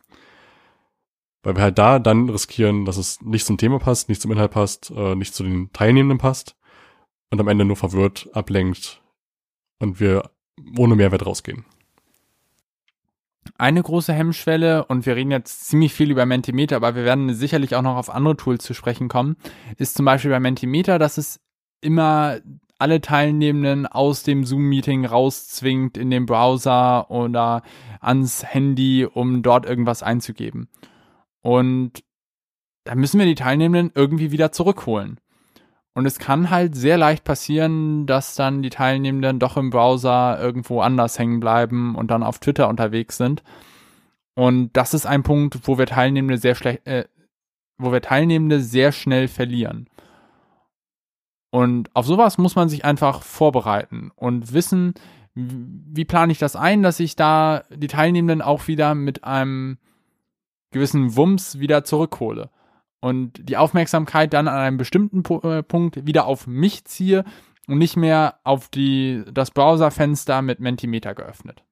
Weil 1.43 1.55
wir 1.57 1.63
halt 1.63 1.77
da 1.77 1.99
dann 1.99 2.29
riskieren, 2.29 2.85
dass 2.85 2.97
es 2.97 3.21
nicht 3.21 3.45
zum 3.45 3.57
Thema 3.57 3.79
passt, 3.79 4.09
nicht 4.09 4.21
zum 4.21 4.31
Inhalt 4.31 4.51
passt, 4.51 4.91
äh, 4.95 5.15
nicht 5.15 5.35
zu 5.35 5.43
den 5.43 5.71
Teilnehmenden 5.73 6.17
passt 6.17 6.55
und 7.29 7.39
am 7.39 7.47
Ende 7.47 7.65
nur 7.65 7.75
verwirrt, 7.75 8.29
ablenkt 8.33 9.01
und 9.79 9.99
wir 9.99 10.31
ohne 10.77 10.95
Mehrwert 10.95 11.25
rausgehen. 11.25 11.65
Eine 13.57 13.83
große 13.83 14.11
Hemmschwelle, 14.11 14.85
und 14.85 15.05
wir 15.05 15.15
reden 15.15 15.31
jetzt 15.31 15.67
ziemlich 15.67 15.93
viel 15.93 16.11
über 16.11 16.25
Mentimeter, 16.25 16.77
aber 16.77 16.95
wir 16.95 17.03
werden 17.03 17.33
sicherlich 17.33 17.75
auch 17.75 17.83
noch 17.83 17.95
auf 17.95 18.09
andere 18.09 18.35
Tools 18.35 18.63
zu 18.63 18.73
sprechen 18.73 19.07
kommen, 19.07 19.37
ist 19.77 19.95
zum 19.95 20.05
Beispiel 20.05 20.31
bei 20.31 20.39
Mentimeter, 20.39 20.97
dass 20.97 21.17
es 21.17 21.39
immer 21.79 22.39
alle 22.77 23.01
Teilnehmenden 23.01 23.87
aus 23.87 24.23
dem 24.23 24.43
Zoom-Meeting 24.43 25.05
rauszwingt 25.05 25.97
in 25.97 26.09
den 26.09 26.25
Browser 26.25 27.09
oder 27.09 27.63
ans 28.01 28.43
Handy, 28.43 29.05
um 29.05 29.41
dort 29.43 29.65
irgendwas 29.65 30.03
einzugeben. 30.03 30.67
Und 31.41 32.03
da 32.83 32.95
müssen 32.95 33.19
wir 33.19 33.25
die 33.25 33.35
Teilnehmenden 33.35 33.91
irgendwie 33.95 34.31
wieder 34.31 34.51
zurückholen. 34.51 35.19
Und 35.93 36.05
es 36.05 36.19
kann 36.19 36.49
halt 36.49 36.75
sehr 36.75 36.97
leicht 36.97 37.23
passieren, 37.23 38.05
dass 38.05 38.35
dann 38.35 38.61
die 38.61 38.69
Teilnehmenden 38.69 39.39
doch 39.39 39.55
im 39.55 39.69
Browser 39.69 40.37
irgendwo 40.41 40.81
anders 40.81 41.17
hängen 41.17 41.39
bleiben 41.39 41.95
und 41.95 42.11
dann 42.11 42.21
auf 42.21 42.39
Twitter 42.39 42.67
unterwegs 42.67 43.15
sind. 43.15 43.43
Und 44.35 44.71
das 44.73 44.93
ist 44.93 45.05
ein 45.05 45.23
Punkt, 45.23 45.59
wo 45.63 45.77
wir 45.77 45.85
Teilnehmende 45.85 46.37
sehr 46.37 46.55
schlecht, 46.55 46.85
äh, 46.85 47.05
wo 47.77 47.93
wir 47.93 48.01
Teilnehmende 48.01 48.59
sehr 48.59 48.91
schnell 48.91 49.29
verlieren. 49.29 49.87
Und 51.55 51.89
auf 51.95 52.05
sowas 52.05 52.37
muss 52.37 52.57
man 52.57 52.67
sich 52.67 52.83
einfach 52.83 53.23
vorbereiten 53.23 54.11
und 54.17 54.51
wissen, 54.51 54.93
wie 55.35 56.03
plane 56.03 56.33
ich 56.33 56.37
das 56.37 56.57
ein, 56.57 56.83
dass 56.83 56.99
ich 56.99 57.15
da 57.15 57.63
die 57.73 57.87
Teilnehmenden 57.87 58.41
auch 58.41 58.67
wieder 58.67 58.93
mit 58.93 59.23
einem 59.23 59.77
gewissen 60.71 61.15
Wumms 61.15 61.57
wieder 61.57 61.85
zurückhole 61.85 62.49
und 62.99 63.47
die 63.47 63.55
Aufmerksamkeit 63.55 64.33
dann 64.33 64.49
an 64.49 64.57
einem 64.57 64.75
bestimmten 64.75 65.23
äh, 65.45 65.63
Punkt 65.63 66.05
wieder 66.05 66.25
auf 66.25 66.45
mich 66.45 66.83
ziehe 66.83 67.23
und 67.69 67.77
nicht 67.77 67.95
mehr 67.95 68.37
auf 68.43 68.67
die, 68.67 69.23
das 69.31 69.51
Browserfenster 69.51 70.41
mit 70.41 70.59
Mentimeter 70.59 71.15
geöffnet. 71.15 71.63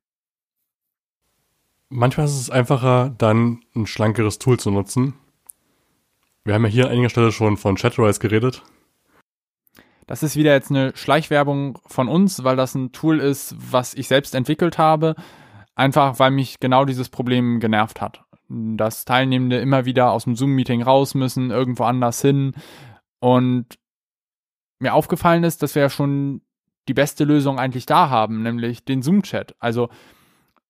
Manchmal 1.90 2.28
ist 2.28 2.40
es 2.40 2.50
einfacher, 2.50 3.14
dann 3.18 3.60
ein 3.76 3.86
schlankeres 3.86 4.40
Tool 4.40 4.58
zu 4.58 4.72
nutzen. 4.72 5.16
Wir 6.46 6.54
haben 6.54 6.64
ja 6.64 6.72
hier 6.72 6.86
an 6.86 6.94
einiger 6.94 7.10
Stelle 7.10 7.34
schon 7.34 7.58
von 7.58 7.76
Chatterise 7.76 8.22
geredet. 8.22 8.64
Das 10.06 10.24
ist 10.24 10.36
wieder 10.36 10.52
jetzt 10.52 10.70
eine 10.70 10.96
Schleichwerbung 10.96 11.80
von 11.86 12.08
uns, 12.08 12.44
weil 12.44 12.56
das 12.56 12.76
ein 12.76 12.92
Tool 12.92 13.20
ist, 13.20 13.56
was 13.58 13.94
ich 13.94 14.08
selbst 14.08 14.36
entwickelt 14.36 14.78
habe. 14.78 15.16
Einfach 15.76 16.20
weil 16.20 16.32
mich 16.32 16.60
genau 16.60 16.86
dieses 16.86 17.10
Problem 17.10 17.60
genervt 17.60 18.02
hat. 18.02 18.24
Dass 18.50 19.06
Teilnehmende 19.06 19.60
immer 19.60 19.86
wieder 19.86 20.12
aus 20.12 20.26
dem 20.26 20.36
Zoom-Meeting 20.36 20.84
raus 20.84 21.16
müssen, 21.16 21.52
irgendwo 21.52 21.84
anders 21.84 22.22
hin. 22.22 22.54
Und 23.20 23.66
mir 24.80 24.94
aufgefallen 24.94 25.44
ist, 25.44 25.64
dass 25.64 25.76
wir 25.76 25.84
ja 25.84 25.90
schon 25.90 26.42
die 26.88 26.94
beste 26.94 27.24
Lösung 27.24 27.60
eigentlich 27.60 27.86
da 27.86 28.10
haben, 28.10 28.44
nämlich 28.44 28.84
den 28.84 29.02
Zoom-Chat. 29.02 29.56
Also 29.60 29.90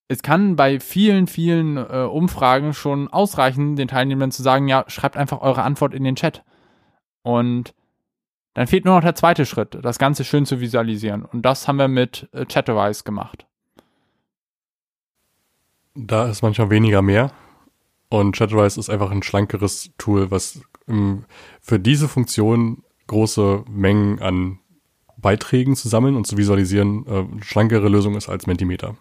es 0.08 0.22
kann 0.22 0.56
bei 0.56 0.80
vielen, 0.80 1.28
vielen 1.28 1.78
äh, 1.78 2.08
Umfragen 2.10 2.74
schon 2.74 3.08
ausreichen, 3.08 3.76
den 3.76 3.88
Teilnehmern 3.88 4.32
zu 4.32 4.44
sagen, 4.44 4.68
ja, 4.68 4.86
schreibt 4.88 5.18
einfach 5.18 5.42
eure 5.42 5.64
Antwort 5.64 5.94
in 5.94 6.04
den 6.04 6.16
Chat. 6.16 6.44
Und 7.24 7.74
dann 8.54 8.68
fehlt 8.68 8.86
nur 8.86 8.96
noch 8.96 9.04
der 9.04 9.16
zweite 9.16 9.46
Schritt, 9.46 9.78
das 9.82 9.98
Ganze 9.98 10.24
schön 10.24 10.46
zu 10.46 10.60
visualisieren. 10.60 11.26
Und 11.26 11.42
das 11.44 11.68
haben 11.68 11.78
wir 11.78 11.88
mit 11.88 12.30
äh, 12.34 12.46
Chatterwise 12.46 13.04
gemacht. 13.04 13.46
Da 15.96 16.28
ist 16.28 16.42
manchmal 16.42 16.70
weniger 16.70 17.02
mehr. 17.02 17.32
Und 18.10 18.36
Chatterwise 18.36 18.80
ist 18.80 18.90
einfach 18.90 19.10
ein 19.10 19.24
schlankeres 19.24 19.92
Tool, 19.98 20.30
was 20.30 20.62
ähm, 20.88 21.26
für 21.62 21.80
diese 21.80 22.08
Funktion 22.08 22.84
große 23.08 23.66
Mengen 23.68 24.20
an 24.20 24.60
Beiträgen 25.18 25.76
zu 25.76 25.90
sammeln 25.90 26.16
und 26.16 26.28
zu 26.28 26.38
visualisieren 26.38 27.08
äh, 27.08 27.44
schlankere 27.44 27.90
Lösung 27.90 28.16
ist 28.16 28.30
als 28.30 28.46
Mentimeter. 28.46 28.96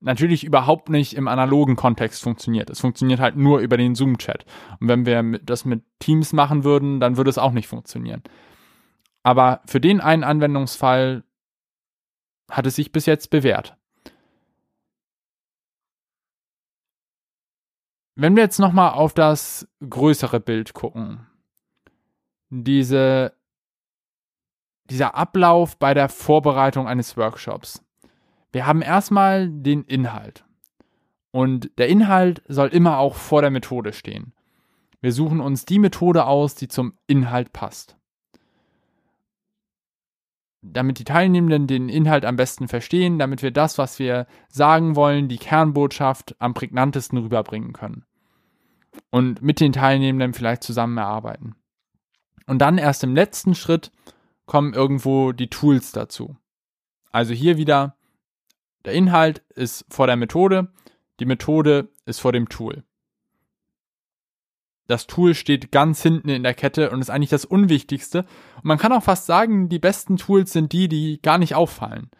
Natürlich 0.00 0.44
überhaupt 0.44 0.90
nicht 0.90 1.14
im 1.14 1.28
analogen 1.28 1.76
Kontext 1.76 2.22
funktioniert. 2.22 2.68
Es 2.68 2.80
funktioniert 2.80 3.20
halt 3.20 3.36
nur 3.36 3.60
über 3.60 3.78
den 3.78 3.94
Zoom-Chat. 3.94 4.44
Und 4.80 4.88
wenn 4.88 5.06
wir 5.06 5.38
das 5.38 5.64
mit 5.64 5.82
Teams 5.98 6.34
machen 6.34 6.64
würden, 6.64 7.00
dann 7.00 7.16
würde 7.16 7.30
es 7.30 7.38
auch 7.38 7.52
nicht 7.52 7.68
funktionieren. 7.68 8.22
Aber 9.26 9.60
für 9.66 9.80
den 9.80 10.00
einen 10.00 10.22
Anwendungsfall 10.22 11.24
hat 12.48 12.64
es 12.64 12.76
sich 12.76 12.92
bis 12.92 13.06
jetzt 13.06 13.28
bewährt. 13.28 13.76
Wenn 18.14 18.36
wir 18.36 18.44
jetzt 18.44 18.60
nochmal 18.60 18.92
auf 18.92 19.14
das 19.14 19.66
größere 19.80 20.38
Bild 20.38 20.74
gucken, 20.74 21.26
diese, 22.50 23.32
dieser 24.90 25.16
Ablauf 25.16 25.76
bei 25.76 25.92
der 25.92 26.08
Vorbereitung 26.08 26.86
eines 26.86 27.16
Workshops. 27.16 27.84
Wir 28.52 28.64
haben 28.64 28.80
erstmal 28.80 29.50
den 29.50 29.82
Inhalt. 29.82 30.44
Und 31.32 31.76
der 31.78 31.88
Inhalt 31.88 32.44
soll 32.46 32.68
immer 32.68 32.98
auch 32.98 33.16
vor 33.16 33.40
der 33.40 33.50
Methode 33.50 33.92
stehen. 33.92 34.34
Wir 35.00 35.12
suchen 35.12 35.40
uns 35.40 35.64
die 35.64 35.80
Methode 35.80 36.26
aus, 36.26 36.54
die 36.54 36.68
zum 36.68 36.96
Inhalt 37.08 37.52
passt 37.52 37.95
damit 40.72 40.98
die 40.98 41.04
Teilnehmenden 41.04 41.66
den 41.66 41.88
Inhalt 41.88 42.24
am 42.24 42.36
besten 42.36 42.68
verstehen, 42.68 43.18
damit 43.18 43.42
wir 43.42 43.50
das, 43.50 43.78
was 43.78 43.98
wir 43.98 44.26
sagen 44.48 44.96
wollen, 44.96 45.28
die 45.28 45.38
Kernbotschaft 45.38 46.36
am 46.38 46.54
prägnantesten 46.54 47.18
rüberbringen 47.18 47.72
können. 47.72 48.04
Und 49.10 49.42
mit 49.42 49.60
den 49.60 49.72
Teilnehmenden 49.72 50.34
vielleicht 50.34 50.62
zusammen 50.62 50.98
erarbeiten. 50.98 51.54
Und 52.46 52.60
dann 52.60 52.78
erst 52.78 53.04
im 53.04 53.14
letzten 53.14 53.54
Schritt 53.54 53.90
kommen 54.46 54.74
irgendwo 54.74 55.32
die 55.32 55.50
Tools 55.50 55.92
dazu. 55.92 56.36
Also 57.10 57.34
hier 57.34 57.56
wieder, 57.56 57.96
der 58.84 58.92
Inhalt 58.92 59.42
ist 59.54 59.84
vor 59.88 60.06
der 60.06 60.16
Methode, 60.16 60.72
die 61.20 61.26
Methode 61.26 61.90
ist 62.04 62.20
vor 62.20 62.32
dem 62.32 62.48
Tool 62.48 62.84
das 64.86 65.06
Tool 65.06 65.34
steht 65.34 65.72
ganz 65.72 66.02
hinten 66.02 66.28
in 66.28 66.42
der 66.42 66.54
Kette 66.54 66.90
und 66.90 67.00
ist 67.00 67.10
eigentlich 67.10 67.30
das 67.30 67.44
Unwichtigste. 67.44 68.20
Und 68.56 68.64
man 68.64 68.78
kann 68.78 68.92
auch 68.92 69.02
fast 69.02 69.26
sagen, 69.26 69.68
die 69.68 69.78
besten 69.78 70.16
Tools 70.16 70.52
sind 70.52 70.72
die, 70.72 70.88
die 70.88 71.20
gar 71.22 71.38
nicht 71.38 71.54
auffallen. 71.54 72.10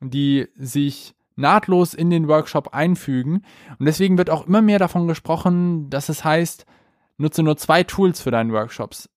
Die 0.00 0.48
sich 0.54 1.14
nahtlos 1.36 1.94
in 1.94 2.10
den 2.10 2.28
Workshop 2.28 2.74
einfügen. 2.74 3.44
Und 3.78 3.86
deswegen 3.86 4.18
wird 4.18 4.30
auch 4.30 4.46
immer 4.46 4.62
mehr 4.62 4.78
davon 4.78 5.08
gesprochen, 5.08 5.90
dass 5.90 6.08
es 6.08 6.24
heißt, 6.24 6.66
nutze 7.18 7.42
nur 7.42 7.56
zwei 7.56 7.84
Tools 7.84 8.20
für 8.20 8.30
deinen 8.30 8.52
Workshops. 8.52 9.08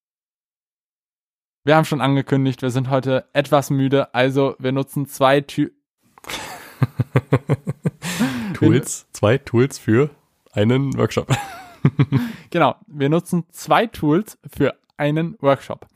Wir 1.63 1.75
haben 1.75 1.85
schon 1.85 2.01
angekündigt, 2.01 2.61
wir 2.61 2.69
sind 2.69 2.89
heute 2.89 3.25
etwas 3.33 3.71
müde, 3.71 4.13
also 4.13 4.55
wir 4.59 4.71
nutzen 4.71 5.07
zwei 5.07 5.41
Tü 5.41 5.71
Tools, 8.53 9.07
zwei 9.11 9.39
Tools 9.39 9.79
für 9.79 10.11
einen 10.53 10.95
Workshop. 10.95 11.35
genau, 12.49 12.75
wir 12.87 13.09
nutzen 13.09 13.45
zwei 13.51 13.87
Tools 13.87 14.37
für 14.45 14.75
einen 14.97 15.37
Workshop. 15.41 15.87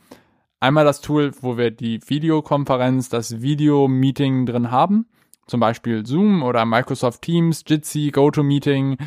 Einmal 0.59 0.85
das 0.85 1.01
Tool, 1.01 1.31
wo 1.41 1.57
wir 1.57 1.71
die 1.71 2.01
Videokonferenz, 2.05 3.09
das 3.09 3.41
Video-Meeting 3.41 4.45
drin 4.45 4.71
haben, 4.71 5.07
zum 5.47 5.59
Beispiel 5.59 6.05
Zoom 6.05 6.43
oder 6.43 6.65
Microsoft 6.65 7.21
Teams, 7.21 7.63
Jitsi, 7.65 8.11
GoToMeeting, 8.11 8.97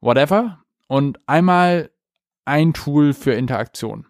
whatever. 0.00 0.58
Und 0.88 1.20
einmal 1.26 1.90
ein 2.44 2.72
Tool 2.72 3.12
für 3.12 3.32
Interaktion. 3.32 4.06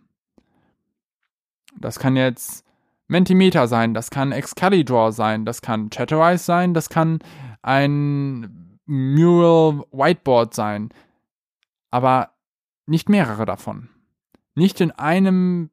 Das 1.79 1.99
kann 1.99 2.17
jetzt 2.17 2.65
Mentimeter 3.07 3.69
sein, 3.69 3.95
das 3.95 4.11
kann 4.11 4.33
Excalibur 4.33 5.13
sein, 5.13 5.45
das 5.45 5.63
kann 5.63 5.91
Chatterize 5.91 6.45
sein, 6.45 6.75
das 6.75 6.89
kann 6.89 7.21
ein 7.63 8.79
Mural 8.87 9.85
Whiteboard 9.93 10.55
sein 10.55 10.91
aber 11.91 12.31
nicht 12.87 13.09
mehrere 13.09 13.45
davon. 13.45 13.89
Nicht 14.55 14.81
in 14.81 14.91
einem 14.91 15.71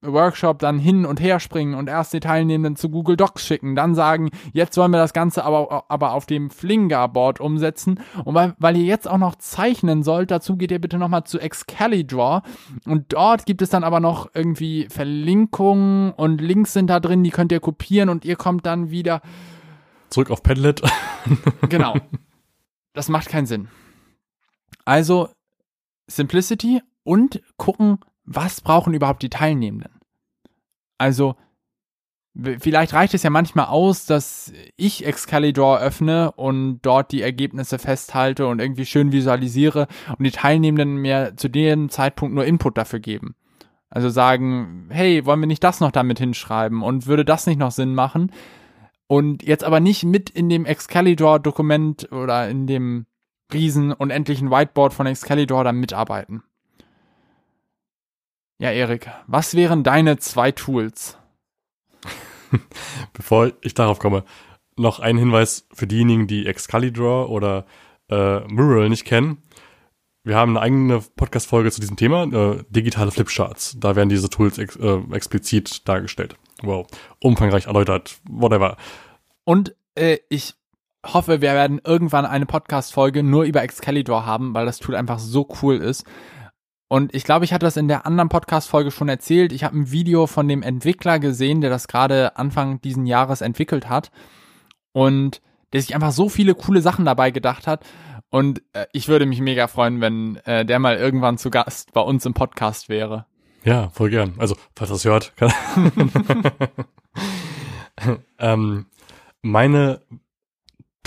Workshop 0.00 0.60
dann 0.60 0.78
hin 0.78 1.04
und 1.04 1.20
her 1.20 1.40
springen 1.40 1.74
und 1.74 1.88
erst 1.88 2.12
die 2.12 2.20
Teilnehmenden 2.20 2.76
zu 2.76 2.88
Google 2.88 3.16
Docs 3.16 3.44
schicken, 3.44 3.74
dann 3.74 3.96
sagen, 3.96 4.30
jetzt 4.52 4.76
wollen 4.76 4.92
wir 4.92 4.98
das 4.98 5.12
Ganze 5.12 5.44
aber, 5.44 5.86
aber 5.88 6.12
auf 6.12 6.26
dem 6.26 6.50
Flinga-Board 6.50 7.40
umsetzen. 7.40 7.98
Und 8.24 8.34
weil, 8.34 8.54
weil 8.58 8.76
ihr 8.76 8.84
jetzt 8.84 9.08
auch 9.08 9.18
noch 9.18 9.34
zeichnen 9.36 10.04
sollt, 10.04 10.30
dazu 10.30 10.56
geht 10.56 10.70
ihr 10.70 10.80
bitte 10.80 10.98
nochmal 10.98 11.24
zu 11.24 11.40
Excalibur. 11.40 12.42
Und 12.86 13.12
dort 13.12 13.44
gibt 13.44 13.60
es 13.60 13.70
dann 13.70 13.82
aber 13.82 13.98
noch 13.98 14.30
irgendwie 14.34 14.86
Verlinkungen 14.88 16.12
und 16.12 16.40
Links 16.40 16.74
sind 16.74 16.88
da 16.88 17.00
drin, 17.00 17.24
die 17.24 17.30
könnt 17.30 17.50
ihr 17.50 17.60
kopieren 17.60 18.08
und 18.08 18.24
ihr 18.24 18.36
kommt 18.36 18.66
dann 18.66 18.90
wieder 18.90 19.20
zurück 20.10 20.30
auf 20.30 20.42
Padlet. 20.42 20.80
genau. 21.68 21.94
Das 22.94 23.08
macht 23.08 23.28
keinen 23.28 23.46
Sinn. 23.46 23.68
Also 24.88 25.28
Simplicity 26.06 26.80
und 27.04 27.42
gucken, 27.58 27.98
was 28.24 28.62
brauchen 28.62 28.94
überhaupt 28.94 29.22
die 29.22 29.28
Teilnehmenden. 29.28 30.00
Also 30.96 31.34
vielleicht 32.34 32.94
reicht 32.94 33.12
es 33.12 33.22
ja 33.22 33.28
manchmal 33.28 33.66
aus, 33.66 34.06
dass 34.06 34.50
ich 34.78 35.04
Excalibur 35.04 35.78
öffne 35.78 36.32
und 36.32 36.80
dort 36.80 37.12
die 37.12 37.20
Ergebnisse 37.20 37.78
festhalte 37.78 38.46
und 38.46 38.62
irgendwie 38.62 38.86
schön 38.86 39.12
visualisiere 39.12 39.88
und 40.16 40.24
die 40.24 40.30
Teilnehmenden 40.30 40.96
mir 40.96 41.34
zu 41.36 41.50
dem 41.50 41.90
Zeitpunkt 41.90 42.34
nur 42.34 42.46
Input 42.46 42.78
dafür 42.78 43.00
geben. 43.00 43.34
Also 43.90 44.08
sagen, 44.08 44.88
hey, 44.88 45.26
wollen 45.26 45.40
wir 45.40 45.46
nicht 45.46 45.64
das 45.64 45.80
noch 45.80 45.92
damit 45.92 46.18
hinschreiben 46.18 46.82
und 46.82 47.06
würde 47.06 47.26
das 47.26 47.46
nicht 47.46 47.58
noch 47.58 47.72
Sinn 47.72 47.94
machen? 47.94 48.32
Und 49.06 49.42
jetzt 49.42 49.64
aber 49.64 49.80
nicht 49.80 50.04
mit 50.04 50.30
in 50.30 50.48
dem 50.48 50.64
Excalibur-Dokument 50.64 52.10
oder 52.10 52.48
in 52.48 52.66
dem 52.66 53.04
riesen 53.52 53.92
unendlichen 53.92 54.50
Whiteboard 54.50 54.92
von 54.92 55.06
Excalibur 55.06 55.64
da 55.64 55.72
mitarbeiten. 55.72 56.42
Ja, 58.60 58.70
Erik, 58.70 59.08
was 59.26 59.54
wären 59.54 59.84
deine 59.84 60.18
zwei 60.18 60.50
Tools? 60.50 61.16
Bevor 63.12 63.52
ich 63.60 63.74
darauf 63.74 63.98
komme, 63.98 64.24
noch 64.76 65.00
ein 65.00 65.16
Hinweis 65.16 65.66
für 65.72 65.86
diejenigen, 65.86 66.26
die 66.26 66.46
Excalibur 66.46 67.30
oder 67.30 67.66
äh, 68.10 68.40
Mural 68.48 68.88
nicht 68.88 69.04
kennen. 69.04 69.42
wir 70.24 70.36
haben 70.36 70.56
eine 70.56 70.60
eigene 70.60 71.00
Podcast-Folge 71.16 71.70
zu 71.70 71.80
diesem 71.80 71.96
Thema, 71.96 72.24
äh, 72.24 72.64
digitale 72.68 73.10
Flipcharts. 73.10 73.76
Da 73.78 73.96
werden 73.96 74.08
diese 74.08 74.28
Tools 74.28 74.58
ex 74.58 74.76
äh, 74.76 75.00
explizit 75.12 75.88
dargestellt. 75.88 76.36
Wow. 76.62 76.86
Umfangreich 77.20 77.66
erläutert, 77.66 78.18
whatever. 78.28 78.76
Und 79.44 79.74
äh, 79.94 80.18
ich 80.28 80.54
hoffe, 81.14 81.40
wir 81.40 81.52
werden 81.52 81.80
irgendwann 81.84 82.26
eine 82.26 82.46
Podcast-Folge 82.46 83.22
nur 83.22 83.44
über 83.44 83.62
Excalibur 83.62 84.26
haben, 84.26 84.54
weil 84.54 84.66
das 84.66 84.78
Tool 84.78 84.96
einfach 84.96 85.18
so 85.18 85.48
cool 85.62 85.76
ist. 85.76 86.06
Und 86.88 87.14
ich 87.14 87.24
glaube, 87.24 87.44
ich 87.44 87.52
hatte 87.52 87.66
das 87.66 87.76
in 87.76 87.88
der 87.88 88.06
anderen 88.06 88.28
Podcast-Folge 88.28 88.90
schon 88.90 89.08
erzählt. 89.08 89.52
Ich 89.52 89.64
habe 89.64 89.78
ein 89.78 89.90
Video 89.90 90.26
von 90.26 90.48
dem 90.48 90.62
Entwickler 90.62 91.18
gesehen, 91.18 91.60
der 91.60 91.70
das 91.70 91.86
gerade 91.86 92.36
Anfang 92.36 92.80
diesen 92.80 93.06
Jahres 93.06 93.40
entwickelt 93.40 93.88
hat. 93.88 94.10
Und 94.92 95.42
der 95.72 95.82
sich 95.82 95.94
einfach 95.94 96.12
so 96.12 96.28
viele 96.28 96.54
coole 96.54 96.80
Sachen 96.80 97.04
dabei 97.04 97.30
gedacht 97.30 97.66
hat. 97.66 97.84
Und 98.30 98.62
äh, 98.72 98.86
ich 98.92 99.08
würde 99.08 99.26
mich 99.26 99.40
mega 99.40 99.66
freuen, 99.66 100.00
wenn 100.00 100.36
äh, 100.44 100.64
der 100.64 100.78
mal 100.78 100.96
irgendwann 100.96 101.36
zu 101.38 101.50
Gast 101.50 101.92
bei 101.92 102.00
uns 102.00 102.24
im 102.24 102.34
Podcast 102.34 102.88
wäre. 102.88 103.26
Ja, 103.64 103.90
voll 103.90 104.10
gern. 104.10 104.34
Also, 104.38 104.56
falls 104.74 104.90
das 104.90 105.04
hört. 105.04 105.32
Ähm, 108.38 108.86
meine 109.42 110.00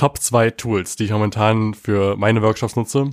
Top 0.02 0.18
zwei 0.18 0.50
Tools, 0.50 0.96
die 0.96 1.04
ich 1.04 1.12
momentan 1.12 1.76
für 1.76 2.18
meine 2.18 2.42
Workshops 2.42 2.76
nutze, 2.76 3.12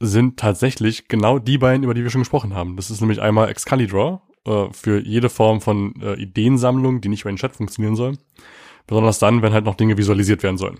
sind 0.00 0.38
tatsächlich 0.38 1.08
genau 1.08 1.38
die 1.38 1.56
beiden, 1.56 1.82
über 1.82 1.94
die 1.94 2.02
wir 2.02 2.10
schon 2.10 2.20
gesprochen 2.20 2.54
haben. 2.54 2.76
Das 2.76 2.90
ist 2.90 3.00
nämlich 3.00 3.22
einmal 3.22 3.48
Excalibur 3.48 4.20
äh, 4.46 4.66
für 4.72 5.00
jede 5.00 5.30
Form 5.30 5.62
von 5.62 5.94
äh, 6.02 6.20
Ideensammlung, 6.20 7.00
die 7.00 7.08
nicht 7.08 7.22
über 7.22 7.32
den 7.32 7.38
Chat 7.38 7.56
funktionieren 7.56 7.96
soll. 7.96 8.18
Besonders 8.86 9.18
dann, 9.18 9.40
wenn 9.40 9.54
halt 9.54 9.64
noch 9.64 9.76
Dinge 9.76 9.96
visualisiert 9.96 10.42
werden 10.42 10.58
sollen. 10.58 10.78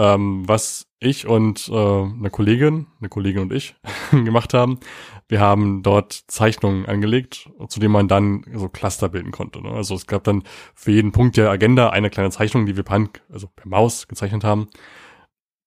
Ähm, 0.00 0.48
was 0.48 0.86
ich 0.98 1.26
und 1.26 1.68
äh, 1.68 1.74
eine 1.74 2.30
Kollegin, 2.30 2.86
eine 3.00 3.10
Kollegin 3.10 3.42
und 3.42 3.52
ich 3.52 3.74
gemacht 4.12 4.54
haben, 4.54 4.80
wir 5.28 5.40
haben 5.40 5.82
dort 5.82 6.12
Zeichnungen 6.26 6.86
angelegt, 6.86 7.50
zu 7.68 7.80
denen 7.80 7.92
man 7.92 8.08
dann 8.08 8.44
so 8.54 8.68
Cluster 8.68 9.10
bilden 9.10 9.30
konnte. 9.30 9.60
Ne? 9.60 9.70
Also 9.70 9.94
es 9.94 10.06
gab 10.06 10.24
dann 10.24 10.42
für 10.74 10.90
jeden 10.90 11.12
Punkt 11.12 11.36
der 11.36 11.50
Agenda 11.50 11.90
eine 11.90 12.08
kleine 12.08 12.30
Zeichnung, 12.30 12.64
die 12.64 12.76
wir 12.76 12.82
per, 12.82 12.94
Hand, 12.94 13.22
also 13.30 13.46
per 13.54 13.68
Maus 13.68 14.08
gezeichnet 14.08 14.42
haben. 14.42 14.68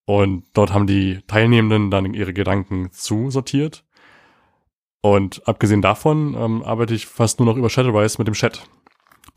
Und 0.05 0.45
dort 0.53 0.73
haben 0.73 0.87
die 0.87 1.19
Teilnehmenden 1.27 1.91
dann 1.91 2.13
ihre 2.13 2.33
Gedanken 2.33 2.91
zusortiert. 2.91 3.85
Und 5.01 5.47
abgesehen 5.47 5.81
davon 5.81 6.35
ähm, 6.35 6.63
arbeite 6.63 6.95
ich 6.95 7.05
fast 7.05 7.39
nur 7.39 7.45
noch 7.45 7.57
über 7.57 7.69
Shadowrise 7.69 8.17
mit 8.17 8.27
dem 8.27 8.33
Chat. 8.33 8.67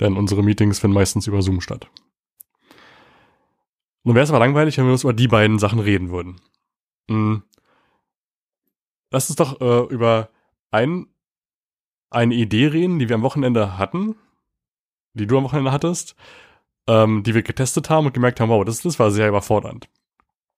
Denn 0.00 0.16
unsere 0.16 0.42
Meetings 0.42 0.78
finden 0.78 0.94
meistens 0.94 1.26
über 1.26 1.42
Zoom 1.42 1.60
statt. 1.60 1.88
Nun 4.04 4.14
wäre 4.14 4.24
es 4.24 4.30
aber 4.30 4.38
langweilig, 4.38 4.78
wenn 4.78 4.86
wir 4.86 4.92
uns 4.92 5.04
über 5.04 5.12
die 5.12 5.28
beiden 5.28 5.58
Sachen 5.58 5.78
reden 5.80 6.10
würden. 6.10 6.40
Hm. 7.10 7.42
Lass 9.14 9.30
uns 9.30 9.36
doch 9.36 9.60
äh, 9.60 9.94
über 9.94 10.28
ein, 10.72 11.06
eine 12.10 12.34
Idee 12.34 12.66
reden, 12.66 12.98
die 12.98 13.08
wir 13.08 13.14
am 13.14 13.22
Wochenende 13.22 13.78
hatten, 13.78 14.16
die 15.12 15.28
du 15.28 15.38
am 15.38 15.44
Wochenende 15.44 15.70
hattest, 15.70 16.16
ähm, 16.88 17.22
die 17.22 17.32
wir 17.32 17.42
getestet 17.42 17.90
haben 17.90 18.06
und 18.06 18.12
gemerkt 18.12 18.40
haben, 18.40 18.48
wow, 18.48 18.64
das, 18.64 18.82
das 18.82 18.98
war 18.98 19.12
sehr 19.12 19.28
überfordernd. 19.28 19.88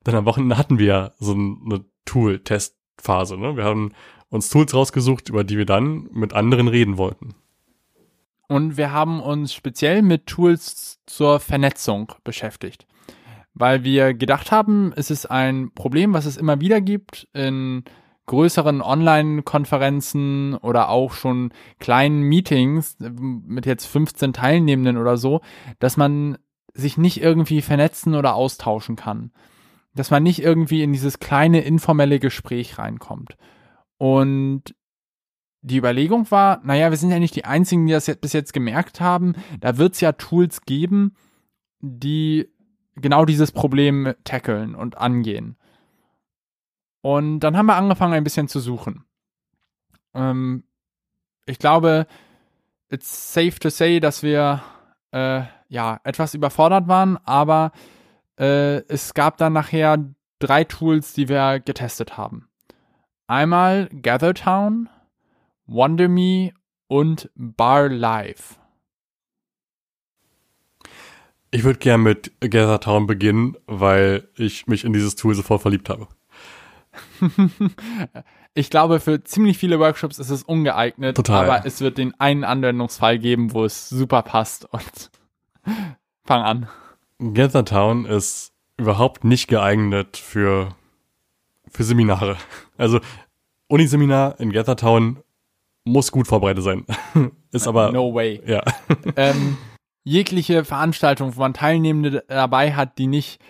Denn 0.07 0.15
am 0.15 0.25
Wochenende 0.25 0.57
hatten 0.57 0.79
wir 0.79 1.13
so 1.19 1.33
eine 1.33 1.85
Tool-Testphase. 2.07 3.37
Ne? 3.37 3.59
Wir 3.59 3.65
haben 3.65 3.93
uns 4.31 4.49
Tools 4.49 4.73
rausgesucht, 4.73 5.29
über 5.29 5.45
die 5.45 5.59
wir 5.59 5.67
dann 5.67 6.09
mit 6.13 6.33
anderen 6.33 6.69
reden 6.69 6.97
wollten. 6.97 7.35
Und 8.49 8.79
wir 8.79 8.91
haben 8.91 9.21
uns 9.21 9.53
speziell 9.53 10.01
mit 10.01 10.29
Tools 10.29 11.03
zur 11.05 11.41
Vernetzung 11.41 12.11
beschäftigt. 12.25 12.87
Weil 13.53 13.85
wir 13.85 14.15
gedacht 14.15 14.51
haben, 14.51 14.95
es 14.97 15.11
ist 15.11 15.27
ein 15.27 15.73
Problem, 15.75 16.15
was 16.15 16.25
es 16.25 16.39
immer 16.39 16.59
wieder 16.59 16.81
gibt 16.81 17.29
in 17.35 17.85
größeren 18.27 18.83
Online-Konferenzen 18.83 20.55
oder 20.55 20.89
auch 20.89 21.13
schon 21.13 21.53
kleinen 21.79 22.23
Meetings 22.23 22.97
mit 22.99 23.67
jetzt 23.67 23.87
15 23.87 24.33
Teilnehmenden 24.33 24.97
oder 24.97 25.17
so, 25.17 25.41
dass 25.79 25.97
man 25.97 26.39
sich 26.75 26.99
nicht 26.99 27.23
irgendwie 27.23 27.63
vernetzen 27.63 28.15
oder 28.15 28.35
austauschen 28.35 28.97
kann 28.97 29.31
dass 29.97 30.11
man 30.11 30.23
nicht 30.23 30.41
irgendwie 30.41 30.83
in 30.83 30.93
dieses 30.93 31.19
kleine 31.19 31.63
informelle 31.63 32.21
Gespräch 32.21 32.79
reinkommt. 32.79 33.37
Und 33.97 34.75
die 35.63 35.79
Überlegung 35.79 36.31
war, 36.31 36.61
naja, 36.63 36.91
wir 36.91 36.99
sind 36.99 37.11
ja 37.11 37.19
nicht 37.19 37.35
die 37.35 37.47
Einzigen, 37.47 37.87
die 37.87 37.93
das 37.93 38.07
jetzt 38.07 38.21
bis 38.21 38.35
jetzt 38.35 38.53
gemerkt 38.53 39.01
haben. 39.01 39.35
Da 39.61 39.79
wird 39.79 39.95
es 39.95 40.01
ja 40.01 40.13
Tools 40.13 40.63
geben, 40.63 41.17
die 41.81 42.49
genau 42.95 43.25
dieses 43.25 43.53
Problem 43.53 44.15
tackeln 44.23 44.75
und 44.75 44.99
angehen. 44.99 45.57
Und 47.07 47.39
dann 47.39 47.57
haben 47.57 47.67
wir 47.67 47.77
angefangen, 47.77 48.15
ein 48.15 48.25
bisschen 48.25 48.49
zu 48.49 48.59
suchen. 48.59 49.05
Ähm, 50.13 50.65
ich 51.45 51.61
glaube, 51.61 52.09
it's 52.89 53.33
safe 53.33 53.61
to 53.61 53.71
say, 53.71 54.01
dass 54.01 54.25
wir 54.25 54.61
äh, 55.13 55.43
ja 55.69 56.01
etwas 56.03 56.35
überfordert 56.35 56.89
waren, 56.89 57.17
aber 57.19 57.71
äh, 58.41 58.79
es 58.89 59.15
gab 59.15 59.37
dann 59.37 59.53
nachher 59.53 60.05
drei 60.41 60.65
Tools, 60.65 61.13
die 61.13 61.29
wir 61.29 61.61
getestet 61.61 62.17
haben. 62.17 62.49
Einmal 63.29 63.89
GatherTown, 64.03 64.89
WonderMe 65.67 66.55
und 66.89 67.31
Bar 67.37 67.89
Live. 67.89 68.59
Ich 71.53 71.63
würde 71.63 71.79
gerne 71.79 72.03
mit 72.03 72.33
GatherTown 72.41 73.07
beginnen, 73.07 73.57
weil 73.69 74.29
ich 74.35 74.67
mich 74.67 74.83
in 74.83 74.93
dieses 74.93 75.15
Tool 75.15 75.37
sofort 75.37 75.63
verliebt 75.63 75.89
habe. 75.89 76.09
ich 78.55 78.71
glaube, 78.71 79.01
für 79.01 79.23
ziemlich 79.25 79.59
viele 79.59 79.79
Workshops 79.79 80.19
ist 80.19 80.31
es 80.31 80.43
ungeeignet, 80.43 81.17
Total. 81.17 81.45
aber 81.45 81.67
es 81.67 81.81
wird 81.81 81.99
den 81.99 82.19
einen 82.21 82.45
Anwendungsfall 82.45 83.19
geben, 83.19 83.53
wo 83.53 83.65
es 83.65 83.89
super 83.89 84.23
passt 84.23 84.67
und 84.73 85.11
fang 86.25 86.43
an. 86.43 86.69
Gathertown 87.19 88.05
ist 88.05 88.53
überhaupt 88.77 89.25
nicht 89.25 89.49
geeignet 89.49 90.17
für, 90.17 90.75
für 91.69 91.85
Seminare. 91.85 92.37
Also 92.77 93.01
Uniseminar 93.69 94.39
in 94.39 94.53
Gathertown 94.53 95.19
muss 95.85 96.13
gut 96.13 96.27
vorbereitet 96.27 96.65
sein. 96.65 96.85
ist 97.53 97.67
aber. 97.67 97.93
No 97.93 98.13
way. 98.15 98.43
Ja. 98.47 98.63
Ähm, 99.17 99.57
jegliche 100.05 100.65
Veranstaltung, 100.65 101.37
wo 101.37 101.41
man 101.41 101.55
Teilnehmende 101.55 102.25
dabei 102.29 102.75
hat, 102.75 102.99
die 102.99 103.07
nicht 103.07 103.41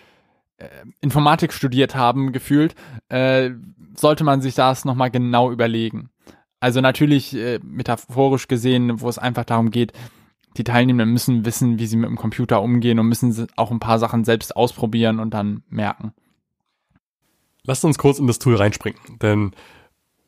Informatik 1.00 1.52
studiert 1.52 1.94
haben, 1.94 2.32
gefühlt, 2.32 2.74
äh, 3.08 3.50
sollte 3.96 4.24
man 4.24 4.40
sich 4.40 4.54
das 4.54 4.84
nochmal 4.84 5.10
genau 5.10 5.50
überlegen. 5.50 6.10
Also 6.60 6.80
natürlich 6.80 7.34
äh, 7.34 7.60
metaphorisch 7.62 8.48
gesehen, 8.48 9.00
wo 9.00 9.08
es 9.08 9.18
einfach 9.18 9.44
darum 9.44 9.70
geht, 9.70 9.92
die 10.56 10.64
Teilnehmenden 10.64 11.12
müssen 11.12 11.44
wissen, 11.44 11.78
wie 11.78 11.86
sie 11.86 11.96
mit 11.96 12.08
dem 12.08 12.16
Computer 12.16 12.62
umgehen 12.62 12.98
und 12.98 13.08
müssen 13.08 13.46
auch 13.56 13.70
ein 13.70 13.80
paar 13.80 13.98
Sachen 13.98 14.24
selbst 14.24 14.56
ausprobieren 14.56 15.20
und 15.20 15.34
dann 15.34 15.62
merken. 15.68 16.12
Lasst 17.64 17.84
uns 17.84 17.98
kurz 17.98 18.18
in 18.18 18.26
das 18.26 18.38
Tool 18.38 18.56
reinspringen, 18.56 19.00
denn 19.20 19.50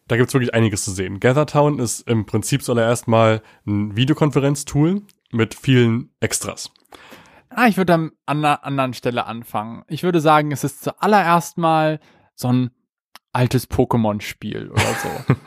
da 0.07 0.17
gibt 0.17 0.29
es 0.29 0.35
wirklich 0.35 0.55
einiges 0.55 0.85
zu 0.85 0.91
sehen. 0.91 1.21
GatherTown 1.21 1.79
ist 1.79 2.01
im 2.09 2.27
Prinzip 2.27 2.63
zuallererst 2.63 3.09
mal 3.09 3.43
ein 3.67 3.97
Videokonferenz-Tool 3.97 5.03
mit 5.33 5.55
vielen 5.55 6.11
Extras. 6.21 6.71
Ah, 7.51 7.67
ich 7.67 7.77
würde 7.77 7.95
an 7.95 8.13
einer 8.27 8.65
anderen 8.65 8.95
Stelle 8.95 9.27
anfangen. 9.27 9.85
Ich 9.89 10.03
würde 10.03 10.21
sagen, 10.21 10.53
es 10.53 10.65
ist 10.65 10.85
zuallererst 10.85 11.59
mal 11.59 12.01
so 12.35 12.49
ein 12.49 12.71
altes 13.33 13.71
Pokémon-Spiel 13.71 14.71
oder 14.71 14.95
so. 14.95 15.35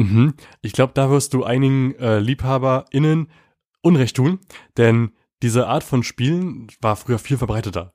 Mhm. 0.00 0.32
Ich 0.62 0.72
glaube, 0.72 0.94
da 0.94 1.10
wirst 1.10 1.34
du 1.34 1.44
einigen 1.44 1.94
äh, 1.96 2.20
LiebhaberInnen 2.20 3.28
Unrecht 3.82 4.16
tun, 4.16 4.38
denn 4.78 5.12
diese 5.42 5.66
Art 5.66 5.84
von 5.84 6.02
Spielen 6.02 6.68
war 6.80 6.96
früher 6.96 7.18
viel 7.18 7.36
verbreiteter. 7.36 7.92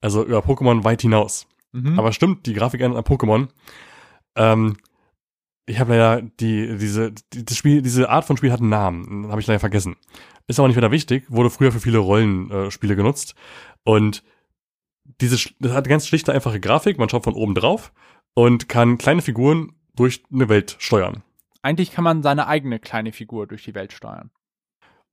Also 0.00 0.24
über 0.24 0.38
Pokémon 0.38 0.84
weit 0.84 1.02
hinaus. 1.02 1.46
Mhm. 1.72 1.98
Aber 1.98 2.12
stimmt, 2.12 2.46
die 2.46 2.54
Grafik 2.54 2.80
an 2.82 2.92
Pokémon. 2.92 3.48
Ähm, 4.36 4.78
ich 5.66 5.80
habe 5.80 5.96
leider 5.96 6.22
die, 6.22 6.76
diese, 6.76 7.12
die, 7.32 7.44
das 7.44 7.56
Spiel, 7.56 7.82
diese 7.82 8.08
Art 8.10 8.24
von 8.24 8.36
Spiel 8.36 8.52
hat 8.52 8.60
einen 8.60 8.68
Namen, 8.68 9.28
habe 9.30 9.40
ich 9.40 9.46
leider 9.46 9.60
vergessen. 9.60 9.96
Ist 10.46 10.58
aber 10.58 10.68
nicht 10.68 10.76
weiter 10.76 10.90
wichtig, 10.90 11.24
wurde 11.28 11.50
früher 11.50 11.72
für 11.72 11.80
viele 11.80 11.98
Rollenspiele 11.98 12.96
genutzt. 12.96 13.34
Und 13.82 14.22
diese, 15.20 15.36
das 15.58 15.72
hat 15.72 15.84
eine 15.84 15.88
ganz 15.88 16.06
schlichte, 16.06 16.32
einfache 16.32 16.60
Grafik, 16.60 16.98
man 16.98 17.08
schaut 17.08 17.24
von 17.24 17.34
oben 17.34 17.54
drauf 17.54 17.92
und 18.34 18.68
kann 18.68 18.98
kleine 18.98 19.22
Figuren 19.22 19.72
durch 19.96 20.22
eine 20.32 20.48
Welt 20.48 20.76
steuern. 20.78 21.22
Eigentlich 21.62 21.92
kann 21.92 22.04
man 22.04 22.22
seine 22.22 22.46
eigene 22.46 22.78
kleine 22.78 23.12
Figur 23.12 23.46
durch 23.46 23.64
die 23.64 23.74
Welt 23.74 23.92
steuern. 23.92 24.30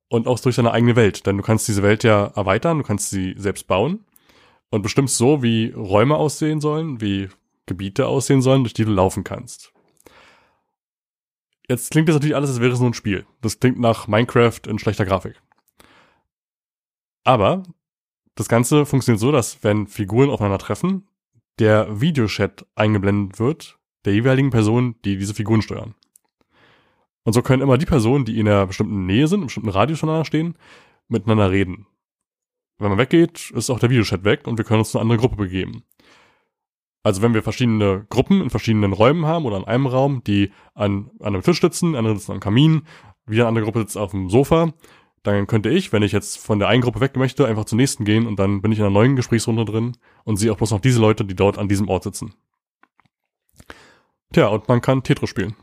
Und 0.08 0.26
auch 0.26 0.38
durch 0.38 0.56
seine 0.56 0.72
eigene 0.72 0.96
Welt, 0.96 1.26
denn 1.26 1.38
du 1.38 1.42
kannst 1.42 1.66
diese 1.68 1.82
Welt 1.82 2.04
ja 2.04 2.26
erweitern, 2.26 2.78
du 2.78 2.84
kannst 2.84 3.08
sie 3.08 3.34
selbst 3.38 3.66
bauen 3.66 4.04
und 4.68 4.82
bestimmst 4.82 5.16
so, 5.16 5.42
wie 5.42 5.72
Räume 5.74 6.16
aussehen 6.16 6.60
sollen, 6.60 7.00
wie 7.00 7.30
Gebiete 7.64 8.06
aussehen 8.06 8.42
sollen, 8.42 8.64
durch 8.64 8.74
die 8.74 8.84
du 8.84 8.90
laufen 8.90 9.24
kannst. 9.24 9.72
Jetzt 11.68 11.90
klingt 11.90 12.08
das 12.08 12.16
natürlich 12.16 12.36
alles, 12.36 12.50
als 12.50 12.60
wäre 12.60 12.72
es 12.72 12.80
nur 12.80 12.90
ein 12.90 12.94
Spiel. 12.94 13.26
Das 13.40 13.60
klingt 13.60 13.78
nach 13.78 14.08
Minecraft 14.08 14.60
in 14.66 14.78
schlechter 14.78 15.04
Grafik. 15.04 15.40
Aber 17.24 17.62
das 18.34 18.48
Ganze 18.48 18.84
funktioniert 18.86 19.20
so, 19.20 19.30
dass 19.30 19.62
wenn 19.62 19.86
Figuren 19.86 20.30
aufeinander 20.30 20.58
treffen, 20.58 21.08
der 21.58 22.00
Videochat 22.00 22.66
eingeblendet 22.74 23.38
wird 23.38 23.78
der 24.04 24.14
jeweiligen 24.14 24.50
Person, 24.50 24.96
die 25.04 25.16
diese 25.16 25.34
Figuren 25.34 25.62
steuern. 25.62 25.94
Und 27.24 27.34
so 27.34 27.42
können 27.42 27.62
immer 27.62 27.78
die 27.78 27.86
Personen, 27.86 28.24
die 28.24 28.38
in 28.38 28.48
einer 28.48 28.66
bestimmten 28.66 29.06
Nähe 29.06 29.28
sind, 29.28 29.40
im 29.40 29.46
bestimmten 29.46 29.68
Radius 29.68 30.00
voneinander 30.00 30.24
stehen, 30.24 30.56
miteinander 31.08 31.50
reden. 31.50 31.86
Wenn 32.78 32.88
man 32.88 32.98
weggeht, 32.98 33.52
ist 33.52 33.70
auch 33.70 33.78
der 33.78 33.90
Videochat 33.90 34.24
weg 34.24 34.46
und 34.46 34.58
wir 34.58 34.64
können 34.64 34.80
uns 34.80 34.90
zu 34.90 34.98
einer 34.98 35.02
anderen 35.02 35.20
Gruppe 35.20 35.36
begeben. 35.36 35.84
Also 37.02 37.22
wenn 37.22 37.34
wir 37.34 37.42
verschiedene 37.42 38.06
Gruppen 38.08 38.40
in 38.42 38.50
verschiedenen 38.50 38.92
Räumen 38.92 39.26
haben 39.26 39.44
oder 39.44 39.56
in 39.56 39.64
einem 39.64 39.86
Raum, 39.86 40.22
die 40.24 40.52
an, 40.74 41.10
an 41.18 41.34
einem 41.34 41.42
Tisch 41.42 41.60
sitzen, 41.60 41.96
andere 41.96 42.16
sitzen 42.16 42.32
am 42.32 42.40
Kamin, 42.40 42.82
wieder 43.26 43.44
eine 43.44 43.48
andere 43.48 43.64
Gruppe 43.64 43.80
sitzt 43.80 43.98
auf 43.98 44.12
dem 44.12 44.30
Sofa, 44.30 44.72
dann 45.22 45.46
könnte 45.46 45.70
ich, 45.70 45.92
wenn 45.92 46.02
ich 46.02 46.12
jetzt 46.12 46.38
von 46.38 46.58
der 46.58 46.68
einen 46.68 46.82
Gruppe 46.82 47.00
weg 47.00 47.16
möchte, 47.16 47.46
einfach 47.46 47.64
zur 47.64 47.76
nächsten 47.76 48.04
gehen 48.04 48.26
und 48.26 48.38
dann 48.38 48.60
bin 48.62 48.72
ich 48.72 48.78
in 48.78 48.84
einer 48.84 48.92
neuen 48.92 49.16
Gesprächsrunde 49.16 49.64
drin 49.64 49.96
und 50.24 50.36
sehe 50.36 50.52
auch 50.52 50.56
bloß 50.56 50.72
noch 50.72 50.80
diese 50.80 51.00
Leute, 51.00 51.24
die 51.24 51.36
dort 51.36 51.58
an 51.58 51.68
diesem 51.68 51.88
Ort 51.88 52.04
sitzen. 52.04 52.34
Tja, 54.32 54.48
und 54.48 54.68
man 54.68 54.80
kann 54.80 55.02
Tetris 55.02 55.30
spielen. 55.30 55.54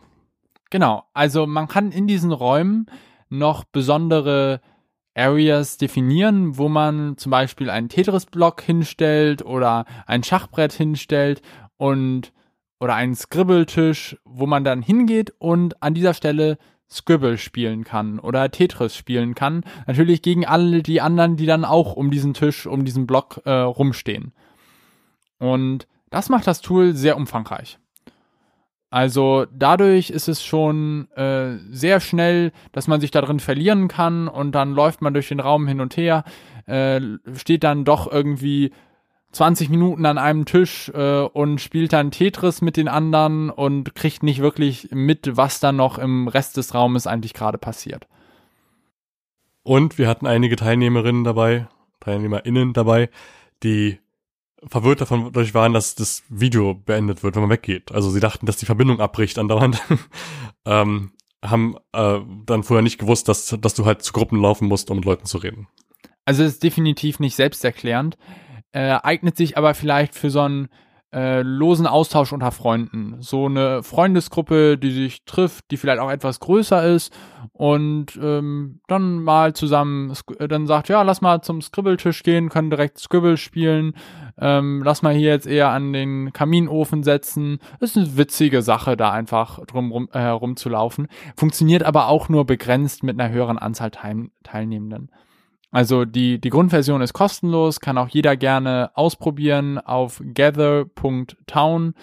Genau, 0.70 1.04
also 1.14 1.48
man 1.48 1.68
kann 1.68 1.92
in 1.92 2.08
diesen 2.08 2.32
Räumen 2.32 2.86
noch 3.30 3.64
besondere 3.64 4.62
Areas 5.20 5.78
definieren, 5.78 6.58
wo 6.58 6.70
man 6.70 7.18
zum 7.18 7.32
Beispiel 7.32 7.70
einen 7.70 7.90
Tetris-Block 7.90 8.62
hinstellt 8.62 9.44
oder 9.44 9.86
ein 10.08 10.24
Schachbrett 10.24 10.74
hinstellt 10.74 11.42
und 11.78 12.32
oder 12.80 12.96
einen 12.96 13.16
Scribble-Tisch, 13.16 14.18
wo 14.24 14.46
man 14.46 14.64
dann 14.64 14.82
hingeht 14.82 15.34
und 15.38 15.84
an 15.84 15.94
dieser 15.94 16.14
Stelle 16.14 16.58
Scribble 16.90 17.38
spielen 17.38 17.84
kann 17.84 18.20
oder 18.20 18.50
Tetris 18.50 18.96
spielen 18.96 19.36
kann. 19.36 19.64
Natürlich 19.86 20.22
gegen 20.22 20.46
alle 20.46 20.82
die 20.82 21.02
anderen, 21.02 21.36
die 21.36 21.46
dann 21.46 21.66
auch 21.66 21.94
um 21.94 22.10
diesen 22.10 22.34
Tisch, 22.34 22.66
um 22.66 22.86
diesen 22.86 23.06
Block 23.06 23.42
äh, 23.46 23.52
rumstehen. 23.52 24.34
Und 25.38 25.88
das 26.10 26.30
macht 26.30 26.48
das 26.48 26.62
Tool 26.62 26.96
sehr 26.96 27.16
umfangreich. 27.16 27.78
Also 28.90 29.46
dadurch 29.52 30.10
ist 30.10 30.28
es 30.28 30.44
schon 30.44 31.12
äh, 31.12 31.58
sehr 31.70 32.00
schnell, 32.00 32.52
dass 32.72 32.88
man 32.88 33.00
sich 33.00 33.12
da 33.12 33.22
drin 33.22 33.40
verlieren 33.40 33.88
kann 33.88 34.28
und 34.28 34.54
dann 34.54 34.74
läuft 34.74 35.02
man 35.02 35.14
durch 35.14 35.28
den 35.28 35.40
Raum 35.40 35.68
hin 35.68 35.80
und 35.80 35.96
her, 35.96 36.24
äh, 36.66 37.00
steht 37.36 37.64
dann 37.64 37.86
doch 37.86 38.12
irgendwie 38.12 38.72
20 39.32 39.70
Minuten 39.70 40.08
an 40.08 40.18
einem 40.18 40.46
Tisch 40.46 40.90
äh, 40.90 41.22
und 41.22 41.62
spielt 41.62 41.94
dann 41.94 42.10
Tetris 42.10 42.62
mit 42.62 42.78
den 42.78 42.88
anderen 42.88 43.52
und 43.52 43.94
kriegt 43.94 44.24
nicht 44.24 44.42
wirklich 44.42 44.90
mit, 44.92 45.38
was 45.38 45.60
dann 45.60 45.76
noch 45.76 46.00
im 46.00 46.28
Rest 46.28 46.58
des 46.58 46.74
Raumes 46.74 47.06
eigentlich 47.06 47.36
gerade 47.36 47.60
passiert. 47.60 48.08
Und 49.62 50.00
wir 50.00 50.08
hatten 50.08 50.26
einige 50.26 50.56
Teilnehmerinnen 50.56 51.24
dabei, 51.24 51.68
TeilnehmerInnen 52.00 52.74
dabei, 52.74 53.10
die 53.62 54.00
verwirrt 54.68 55.02
davon 55.02 55.26
dadurch 55.26 55.54
waren, 55.54 55.74
dass 55.74 55.96
das 55.96 56.24
Video 56.30 56.74
beendet 56.74 57.24
wird, 57.24 57.36
wenn 57.36 57.44
man 57.44 57.52
weggeht. 57.52 57.92
Also 57.92 58.10
sie 58.10 58.20
dachten, 58.20 58.46
dass 58.46 58.58
die 58.58 58.66
Verbindung 58.66 59.00
abbricht 59.00 59.38
andauernd. 59.38 59.82
ähm, 60.66 61.12
haben 61.44 61.78
äh, 61.94 62.20
dann 62.46 62.64
vorher 62.64 62.82
nicht 62.82 63.00
gewusst, 63.00 63.30
dass, 63.30 63.56
dass 63.62 63.74
du 63.74 63.86
halt 63.86 64.04
zu 64.04 64.12
Gruppen 64.12 64.42
laufen 64.42 64.68
musst, 64.68 64.92
um 64.92 64.98
mit 64.98 65.06
Leuten 65.06 65.26
zu 65.26 65.38
reden. 65.38 65.68
Also 66.26 66.44
ist 66.44 66.64
definitiv 66.64 67.20
nicht 67.20 67.36
selbsterklärend, 67.36 68.18
äh, 68.72 69.00
eignet 69.02 69.38
sich 69.38 69.58
aber 69.58 69.74
vielleicht 69.74 70.16
für 70.16 70.30
so 70.30 70.42
einen 70.42 70.68
äh, 71.12 71.42
losen 71.42 71.88
Austausch 71.88 72.34
unter 72.34 72.52
Freunden. 72.52 73.18
So 73.20 73.46
eine 73.46 73.82
Freundesgruppe, 73.84 74.78
die 74.78 74.92
sich 74.92 75.26
trifft, 75.26 75.72
die 75.72 75.78
vielleicht 75.78 76.00
auch 76.00 76.12
etwas 76.12 76.40
größer 76.40 76.84
ist 76.84 77.16
und 77.54 78.20
ähm, 78.22 78.80
dann 78.88 79.24
mal 79.24 79.54
zusammen, 79.54 80.14
äh, 80.38 80.48
dann 80.48 80.68
sagt, 80.68 80.90
ja, 80.90 81.02
lass 81.02 81.22
mal 81.22 81.42
zum 81.42 81.62
Scribble-Tisch 81.62 82.24
gehen, 82.24 82.50
können 82.50 82.70
direkt 82.70 83.00
Scribble 83.00 83.38
spielen, 83.38 83.96
ähm, 84.38 84.82
lass 84.84 85.02
mal 85.02 85.14
hier 85.14 85.30
jetzt 85.30 85.48
eher 85.48 85.70
an 85.70 85.94
den 85.94 86.32
Kaminofen 86.32 87.04
setzen. 87.04 87.60
Ist 87.80 87.98
eine 87.98 88.18
witzige 88.18 88.62
Sache, 88.62 88.96
da 88.96 89.12
einfach 89.12 89.66
drum 89.66 89.92
rum, 89.92 90.10
äh, 90.14 90.26
rumzulaufen. 90.26 91.08
Funktioniert 91.36 91.84
aber 91.84 92.08
auch 92.08 92.30
nur 92.30 92.46
begrenzt 92.46 93.04
mit 93.04 93.20
einer 93.20 93.34
höheren 93.34 93.58
Anzahl 93.58 93.92
Teil 93.92 94.30
Teilnehmenden. 94.44 95.10
Also 95.72 96.06
die, 96.06 96.40
die 96.40 96.50
Grundversion 96.50 97.02
ist 97.02 97.14
kostenlos, 97.14 97.80
kann 97.80 97.98
auch 97.98 98.08
jeder 98.08 98.36
gerne 98.36 98.92
ausprobieren. 98.96 99.78
Auf 99.78 100.22
gather.town 100.24 101.94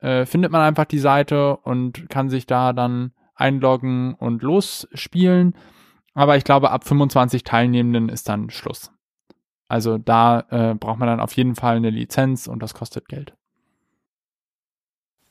äh, 0.00 0.26
findet 0.26 0.52
man 0.52 0.60
einfach 0.60 0.84
die 0.84 0.98
Seite 0.98 1.56
und 1.56 2.08
kann 2.10 2.28
sich 2.28 2.46
da 2.46 2.72
dann 2.72 3.12
einloggen 3.34 4.14
und 4.14 4.42
losspielen. 4.42 5.54
Aber 6.12 6.36
ich 6.36 6.44
glaube, 6.44 6.70
ab 6.70 6.84
25 6.84 7.42
Teilnehmenden 7.44 8.08
ist 8.08 8.28
dann 8.28 8.50
Schluss. 8.50 8.92
Also 9.68 9.98
da 9.98 10.44
äh, 10.50 10.74
braucht 10.74 10.98
man 10.98 11.08
dann 11.08 11.20
auf 11.20 11.32
jeden 11.32 11.54
Fall 11.54 11.76
eine 11.76 11.90
Lizenz 11.90 12.46
und 12.46 12.62
das 12.62 12.74
kostet 12.74 13.08
Geld. 13.08 13.34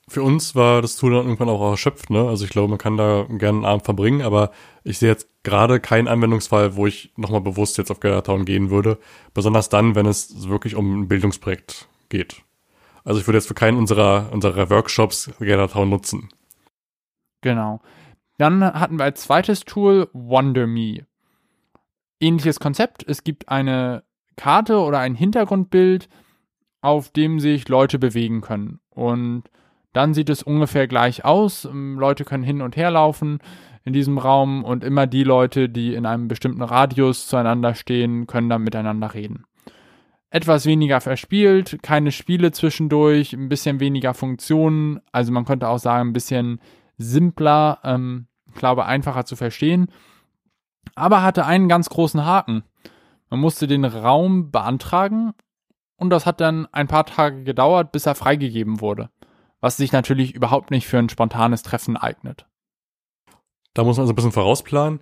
Für 0.09 0.21
uns 0.21 0.53
war 0.53 0.81
das 0.81 0.97
Tool 0.97 1.11
dann 1.13 1.23
irgendwann 1.23 1.49
auch 1.49 1.71
erschöpft, 1.71 2.09
ne? 2.09 2.27
Also 2.27 2.43
ich 2.43 2.51
glaube, 2.51 2.67
man 2.67 2.77
kann 2.77 2.97
da 2.97 3.25
gerne 3.29 3.59
einen 3.59 3.65
Abend 3.65 3.85
verbringen, 3.85 4.21
aber 4.21 4.51
ich 4.83 4.99
sehe 4.99 5.09
jetzt 5.09 5.29
gerade 5.43 5.79
keinen 5.79 6.07
Anwendungsfall, 6.07 6.75
wo 6.75 6.87
ich 6.87 7.13
nochmal 7.15 7.41
bewusst 7.41 7.77
jetzt 7.77 7.89
auf 7.89 8.01
Gathertown 8.01 8.43
gehen 8.43 8.69
würde. 8.69 8.97
Besonders 9.33 9.69
dann, 9.69 9.95
wenn 9.95 10.05
es 10.05 10.49
wirklich 10.49 10.75
um 10.75 11.01
ein 11.01 11.07
Bildungsprojekt 11.07 11.87
geht. 12.09 12.43
Also 13.05 13.19
ich 13.19 13.27
würde 13.27 13.37
jetzt 13.37 13.47
für 13.47 13.53
keinen 13.53 13.77
unserer, 13.77 14.29
unserer 14.31 14.69
Workshops 14.69 15.31
Gathertown 15.39 15.89
nutzen. 15.89 16.29
Genau. 17.41 17.81
Dann 18.37 18.63
hatten 18.63 18.97
wir 18.97 19.03
als 19.05 19.23
zweites 19.23 19.61
Tool 19.61 20.09
WonderMe. 20.13 21.05
Ähnliches 22.19 22.59
Konzept. 22.59 23.05
Es 23.07 23.23
gibt 23.23 23.49
eine 23.49 24.03
Karte 24.35 24.79
oder 24.79 24.99
ein 24.99 25.15
Hintergrundbild, 25.15 26.09
auf 26.81 27.09
dem 27.09 27.39
sich 27.39 27.67
Leute 27.69 27.99
bewegen 27.99 28.41
können. 28.41 28.79
Und 28.89 29.43
dann 29.93 30.13
sieht 30.13 30.29
es 30.29 30.43
ungefähr 30.43 30.88
gleich 30.88 31.23
aus. 31.23 31.65
Ähm, 31.65 31.97
Leute 31.97 32.25
können 32.25 32.43
hin 32.43 32.62
und 32.62 32.75
her 32.75 32.91
laufen 32.91 33.39
in 33.86 33.93
diesem 33.93 34.17
Raum 34.17 34.63
und 34.63 34.84
immer 34.84 35.08
die 35.08 35.23
Leute, 35.23 35.69
die 35.69 35.93
in 35.93 36.06
einem 36.06 36.27
bestimmten 36.27 36.62
Radius 36.62 37.27
zueinander 37.27 37.75
stehen, 37.75 38.27
können 38.27 38.49
dann 38.49 38.63
miteinander 38.63 39.13
reden. 39.13 39.45
Etwas 40.29 40.65
weniger 40.65 40.99
verspielt, 40.99 41.79
keine 41.84 42.12
Spiele 42.12 42.51
zwischendurch, 42.51 43.34
ein 43.34 43.49
bisschen 43.49 43.79
weniger 43.79 44.13
Funktionen, 44.13 44.99
also 45.12 45.32
man 45.32 45.45
könnte 45.45 45.67
auch 45.67 45.77
sagen, 45.77 46.10
ein 46.10 46.13
bisschen 46.13 46.60
simpler, 46.97 47.79
ähm, 47.84 48.27
ich 48.47 48.56
glaube 48.56 48.86
einfacher 48.86 49.25
zu 49.25 49.36
verstehen, 49.36 49.88
aber 50.95 51.21
hatte 51.21 51.45
einen 51.45 51.69
ganz 51.69 51.89
großen 51.89 52.25
Haken. 52.25 52.63
Man 53.29 53.41
musste 53.41 53.67
den 53.67 53.86
Raum 53.86 54.49
beantragen 54.49 55.34
und 55.97 56.10
das 56.10 56.25
hat 56.25 56.39
dann 56.39 56.67
ein 56.71 56.88
paar 56.88 57.06
Tage 57.06 57.43
gedauert, 57.43 57.91
bis 57.91 58.06
er 58.06 58.15
freigegeben 58.15 58.79
wurde 58.82 59.10
was 59.63 59.78
sich 59.78 59.93
natürlich 59.93 60.36
überhaupt 60.36 60.71
nicht 60.71 60.88
für 60.88 60.99
ein 60.99 61.08
spontanes 61.08 61.63
Treffen 61.63 61.95
eignet. 61.95 62.45
Da 63.73 63.86
muss 63.86 63.95
man 63.95 64.04
also 64.04 64.12
ein 64.12 64.15
bisschen 64.17 64.34
vorausplanen. 64.34 64.99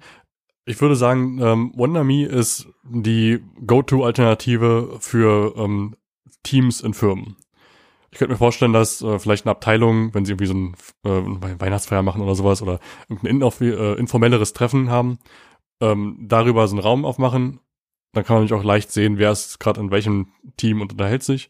Ich 0.65 0.79
würde 0.79 0.95
sagen, 0.95 1.39
ähm, 1.41 1.71
WonderMe 1.75 2.25
ist 2.25 2.67
die 2.83 3.43
Go-To-Alternative 3.65 4.97
für 4.99 5.55
ähm, 5.57 5.95
Teams 6.43 6.81
in 6.81 6.93
Firmen. 6.93 7.37
Ich 8.11 8.19
könnte 8.19 8.33
mir 8.33 8.37
vorstellen, 8.37 8.71
dass 8.71 9.01
äh, 9.01 9.17
vielleicht 9.17 9.47
eine 9.47 9.51
Abteilung, 9.51 10.13
wenn 10.13 10.25
sie 10.25 10.33
irgendwie 10.33 10.45
so 10.45 10.53
ein 10.53 10.75
äh, 11.05 11.59
Weihnachtsfeier 11.59 12.03
machen 12.03 12.21
oder 12.21 12.35
sowas 12.35 12.61
oder 12.61 12.79
irgendein 13.09 13.41
äh, 13.61 13.93
informelleres 13.93 14.53
Treffen 14.53 14.91
haben, 14.91 15.17
ähm, 15.81 16.17
darüber 16.21 16.67
so 16.67 16.75
einen 16.75 16.83
Raum 16.83 17.03
aufmachen. 17.03 17.61
Dann 18.13 18.23
kann 18.23 18.35
man 18.35 18.43
nämlich 18.43 18.59
auch 18.59 18.63
leicht 18.63 18.91
sehen, 18.91 19.17
wer 19.17 19.31
ist 19.31 19.59
gerade 19.59 19.81
in 19.81 19.89
welchem 19.89 20.33
Team 20.57 20.81
und 20.81 20.91
unterhält 20.91 21.23
sich. 21.23 21.49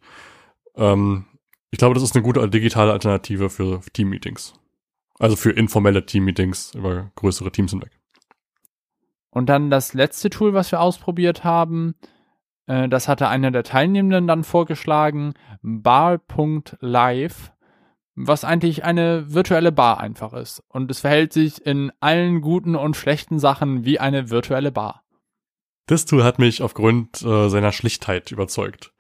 Ähm, 0.77 1.25
ich 1.71 1.79
glaube, 1.79 1.95
das 1.95 2.03
ist 2.03 2.15
eine 2.15 2.23
gute 2.23 2.47
digitale 2.49 2.91
Alternative 2.91 3.49
für 3.49 3.81
Team-Meetings. 3.93 4.53
Also 5.19 5.35
für 5.35 5.51
informelle 5.51 6.05
Team-Meetings 6.05 6.75
über 6.75 7.11
größere 7.15 7.51
Teams 7.51 7.71
hinweg. 7.71 7.91
Und 9.29 9.47
dann 9.47 9.69
das 9.69 9.93
letzte 9.93 10.29
Tool, 10.29 10.53
was 10.53 10.71
wir 10.71 10.81
ausprobiert 10.81 11.43
haben, 11.43 11.95
äh, 12.67 12.89
das 12.89 13.07
hatte 13.07 13.29
einer 13.29 13.51
der 13.51 13.63
Teilnehmenden 13.63 14.27
dann 14.27 14.43
vorgeschlagen, 14.43 15.33
bar.live, 15.61 17.53
was 18.15 18.43
eigentlich 18.43 18.83
eine 18.83 19.33
virtuelle 19.33 19.71
Bar 19.71 20.01
einfach 20.01 20.33
ist. 20.33 20.61
Und 20.67 20.91
es 20.91 20.99
verhält 20.99 21.31
sich 21.31 21.65
in 21.65 21.91
allen 22.01 22.41
guten 22.41 22.75
und 22.75 22.97
schlechten 22.97 23.39
Sachen 23.39 23.85
wie 23.85 23.99
eine 23.99 24.29
virtuelle 24.29 24.71
Bar. 24.71 25.03
Das 25.85 26.05
Tool 26.05 26.23
hat 26.23 26.37
mich 26.37 26.61
aufgrund 26.61 27.21
äh, 27.21 27.49
seiner 27.49 27.71
Schlichtheit 27.71 28.31
überzeugt. 28.31 28.91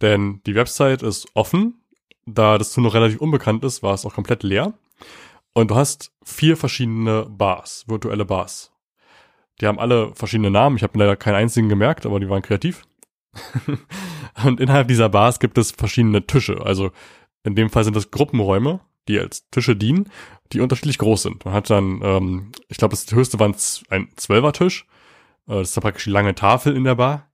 Denn 0.00 0.40
die 0.46 0.54
Website 0.54 1.02
ist 1.02 1.26
offen, 1.34 1.83
da 2.26 2.58
das 2.58 2.72
Tool 2.72 2.84
noch 2.84 2.94
relativ 2.94 3.20
unbekannt 3.20 3.64
ist, 3.64 3.82
war 3.82 3.94
es 3.94 4.04
auch 4.04 4.14
komplett 4.14 4.42
leer. 4.42 4.74
Und 5.52 5.70
du 5.70 5.76
hast 5.76 6.12
vier 6.24 6.56
verschiedene 6.56 7.26
Bars, 7.28 7.84
virtuelle 7.86 8.24
Bars. 8.24 8.72
Die 9.60 9.66
haben 9.66 9.78
alle 9.78 10.12
verschiedene 10.14 10.50
Namen. 10.50 10.76
Ich 10.76 10.82
habe 10.82 10.98
leider 10.98 11.16
keinen 11.16 11.36
einzigen 11.36 11.68
gemerkt, 11.68 12.06
aber 12.06 12.18
die 12.18 12.28
waren 12.28 12.42
kreativ. 12.42 12.82
und 14.44 14.60
innerhalb 14.60 14.88
dieser 14.88 15.08
Bars 15.08 15.38
gibt 15.38 15.58
es 15.58 15.70
verschiedene 15.70 16.26
Tische. 16.26 16.60
Also 16.64 16.90
in 17.44 17.54
dem 17.54 17.70
Fall 17.70 17.84
sind 17.84 17.94
das 17.94 18.10
Gruppenräume, 18.10 18.80
die 19.06 19.18
als 19.18 19.48
Tische 19.50 19.76
dienen, 19.76 20.10
die 20.52 20.60
unterschiedlich 20.60 20.98
groß 20.98 21.22
sind. 21.22 21.44
Man 21.44 21.54
hat 21.54 21.70
dann, 21.70 22.00
ähm, 22.02 22.52
ich 22.68 22.78
glaube, 22.78 22.92
das 22.92 23.10
höchste 23.12 23.38
war 23.38 23.48
ein 23.48 24.08
Zwölfer-Tisch. 24.16 24.86
Äh, 25.46 25.58
das 25.58 25.68
ist 25.68 25.76
dann 25.76 25.82
praktisch 25.82 26.04
die 26.04 26.10
lange 26.10 26.34
Tafel 26.34 26.76
in 26.76 26.84
der 26.84 26.96
Bar. 26.96 27.30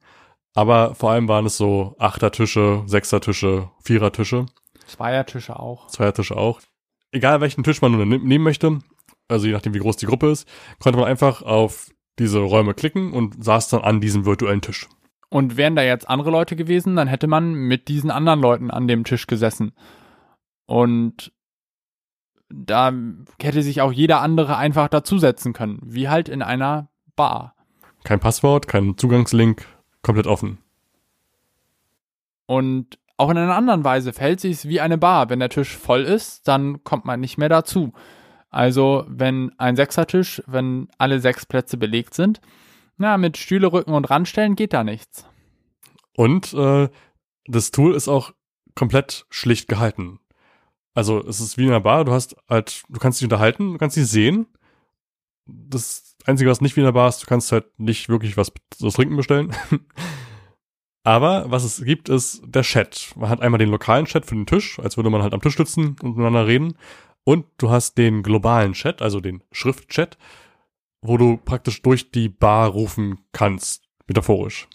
Aber 0.54 0.94
vor 0.94 1.12
allem 1.12 1.28
waren 1.28 1.46
es 1.46 1.56
so 1.56 1.94
Achtertische, 1.98 2.82
Sechsertische, 2.86 3.70
Vierertische. 3.84 4.46
Zweiertische 4.90 5.58
auch. 5.58 5.86
Zweiertische 5.88 6.36
auch. 6.36 6.60
Egal 7.12 7.40
welchen 7.40 7.64
Tisch 7.64 7.82
man 7.82 7.92
nun 7.92 8.08
nehmen 8.08 8.44
möchte, 8.44 8.78
also 9.28 9.46
je 9.46 9.52
nachdem 9.52 9.74
wie 9.74 9.78
groß 9.78 9.96
die 9.96 10.06
Gruppe 10.06 10.30
ist, 10.30 10.48
konnte 10.78 10.98
man 10.98 11.08
einfach 11.08 11.42
auf 11.42 11.90
diese 12.18 12.40
Räume 12.40 12.74
klicken 12.74 13.12
und 13.12 13.42
saß 13.42 13.68
dann 13.68 13.82
an 13.82 14.00
diesem 14.00 14.26
virtuellen 14.26 14.60
Tisch. 14.60 14.88
Und 15.28 15.56
wären 15.56 15.76
da 15.76 15.82
jetzt 15.82 16.08
andere 16.08 16.30
Leute 16.30 16.56
gewesen, 16.56 16.96
dann 16.96 17.08
hätte 17.08 17.28
man 17.28 17.54
mit 17.54 17.88
diesen 17.88 18.10
anderen 18.10 18.40
Leuten 18.40 18.70
an 18.70 18.88
dem 18.88 19.04
Tisch 19.04 19.26
gesessen. 19.26 19.72
Und 20.66 21.32
da 22.48 22.92
hätte 23.40 23.62
sich 23.62 23.80
auch 23.80 23.92
jeder 23.92 24.20
andere 24.20 24.56
einfach 24.56 24.88
dazusetzen 24.88 25.52
können, 25.52 25.78
wie 25.84 26.08
halt 26.08 26.28
in 26.28 26.42
einer 26.42 26.88
Bar. 27.14 27.54
Kein 28.02 28.18
Passwort, 28.18 28.66
kein 28.66 28.96
Zugangslink, 28.96 29.66
komplett 30.02 30.26
offen. 30.26 30.58
Und 32.46 32.98
auch 33.20 33.28
in 33.28 33.36
einer 33.36 33.54
anderen 33.54 33.84
Weise 33.84 34.14
verhält 34.14 34.40
sich 34.40 34.52
es 34.52 34.68
wie 34.68 34.80
eine 34.80 34.96
Bar. 34.96 35.28
Wenn 35.28 35.40
der 35.40 35.50
Tisch 35.50 35.76
voll 35.76 36.04
ist, 36.04 36.48
dann 36.48 36.82
kommt 36.84 37.04
man 37.04 37.20
nicht 37.20 37.36
mehr 37.36 37.50
dazu. 37.50 37.92
Also 38.48 39.04
wenn 39.08 39.52
ein 39.58 39.76
Sechsertisch, 39.76 40.42
wenn 40.46 40.88
alle 40.96 41.20
sechs 41.20 41.44
Plätze 41.44 41.76
belegt 41.76 42.14
sind, 42.14 42.40
na, 42.96 43.18
mit 43.18 43.36
Stühle, 43.36 43.72
Rücken 43.72 43.92
und 43.92 44.08
Randstellen 44.08 44.56
geht 44.56 44.72
da 44.72 44.84
nichts. 44.84 45.26
Und 46.16 46.54
äh, 46.54 46.88
das 47.44 47.70
Tool 47.70 47.94
ist 47.94 48.08
auch 48.08 48.32
komplett 48.74 49.26
schlicht 49.28 49.68
gehalten. 49.68 50.18
Also 50.94 51.22
es 51.22 51.40
ist 51.40 51.58
wie 51.58 51.64
in 51.64 51.70
einer 51.70 51.80
Bar, 51.80 52.06
du 52.06 52.12
hast 52.12 52.36
halt, 52.48 52.84
du 52.88 52.98
kannst 52.98 53.20
dich 53.20 53.26
unterhalten, 53.26 53.72
du 53.72 53.78
kannst 53.78 53.96
sie 53.96 54.04
sehen. 54.04 54.46
Das 55.44 56.16
Einzige, 56.24 56.48
was 56.50 56.62
nicht 56.62 56.74
wie 56.76 56.80
in 56.80 56.86
einer 56.86 56.94
Bar 56.94 57.10
ist, 57.10 57.22
du 57.22 57.26
kannst 57.26 57.52
halt 57.52 57.78
nicht 57.78 58.08
wirklich 58.08 58.38
was 58.38 58.50
zu 58.70 58.88
trinken 58.88 59.16
bestellen. 59.16 59.54
Aber 61.02 61.50
was 61.50 61.64
es 61.64 61.82
gibt, 61.84 62.08
ist 62.08 62.42
der 62.44 62.62
Chat. 62.62 63.12
Man 63.16 63.30
hat 63.30 63.40
einmal 63.40 63.58
den 63.58 63.70
lokalen 63.70 64.04
Chat 64.04 64.26
für 64.26 64.34
den 64.34 64.46
Tisch, 64.46 64.78
als 64.78 64.96
würde 64.96 65.10
man 65.10 65.22
halt 65.22 65.32
am 65.32 65.40
Tisch 65.40 65.56
sitzen 65.56 65.96
und 66.02 66.16
miteinander 66.16 66.46
reden. 66.46 66.74
Und 67.24 67.46
du 67.58 67.70
hast 67.70 67.96
den 67.96 68.22
globalen 68.22 68.72
Chat, 68.72 69.02
also 69.02 69.20
den 69.20 69.42
Schriftchat, 69.52 70.18
wo 71.02 71.16
du 71.16 71.36
praktisch 71.38 71.82
durch 71.82 72.10
die 72.10 72.28
Bar 72.28 72.68
rufen 72.68 73.20
kannst, 73.32 73.84
metaphorisch. 74.06 74.68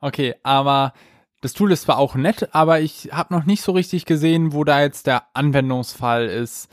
Okay, 0.00 0.34
aber 0.42 0.92
das 1.40 1.52
Tool 1.52 1.72
ist 1.72 1.82
zwar 1.82 1.98
auch 1.98 2.14
nett, 2.14 2.54
aber 2.54 2.80
ich 2.80 3.10
habe 3.12 3.34
noch 3.34 3.44
nicht 3.44 3.62
so 3.62 3.72
richtig 3.72 4.06
gesehen, 4.06 4.52
wo 4.52 4.64
da 4.64 4.80
jetzt 4.80 5.06
der 5.06 5.24
Anwendungsfall 5.34 6.26
ist. 6.26 6.68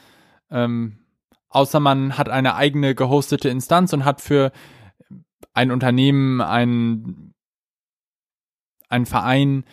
Ähm, 0.50 1.00
außer 1.50 1.80
man 1.80 2.18
hat 2.18 2.30
eine 2.30 2.56
eigene 2.56 2.96
gehostete 2.96 3.50
Instanz 3.50 3.94
und 3.94 4.06
hat 4.06 4.22
für 4.22 4.52
ein 5.54 5.72
Unternehmen, 5.72 6.42
ein, 6.42 7.31
ein 8.92 9.06
Verein 9.06 9.64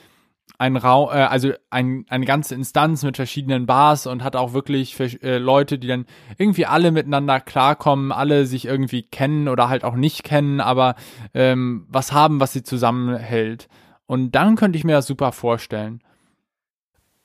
ein 0.59 0.76
Raum, 0.76 1.11
äh, 1.11 1.22
also 1.22 1.52
ein, 1.70 2.04
eine 2.09 2.26
ganze 2.26 2.54
Instanz 2.54 3.04
mit 3.04 3.16
verschiedenen 3.16 3.66
Bars 3.66 4.07
und 4.07 4.24
hat 4.24 4.35
auch 4.35 4.52
wirklich 4.52 4.98
äh, 5.22 5.38
Leute, 5.38 5.78
die 5.78 5.87
dann 5.87 6.07
irgendwie 6.37 6.66
alle 6.66 6.90
miteinander 6.90 7.40
klarkommen, 7.40 8.11
alle 8.11 8.44
sich 8.44 8.64
irgendwie 8.64 9.02
kennen 9.02 9.48
oder 9.48 9.68
halt 9.68 9.85
auch 9.85 9.94
nicht 9.94 10.24
kennen, 10.24 10.61
aber 10.61 10.96
ähm, 11.33 11.87
was 11.88 12.12
haben, 12.12 12.40
was 12.40 12.52
sie 12.52 12.64
zusammenhält. 12.64 13.68
Und 14.07 14.33
dann 14.33 14.57
könnte 14.57 14.76
ich 14.76 14.85
mir 14.85 14.94
das 14.94 15.07
super 15.07 15.33
vorstellen. 15.33 16.02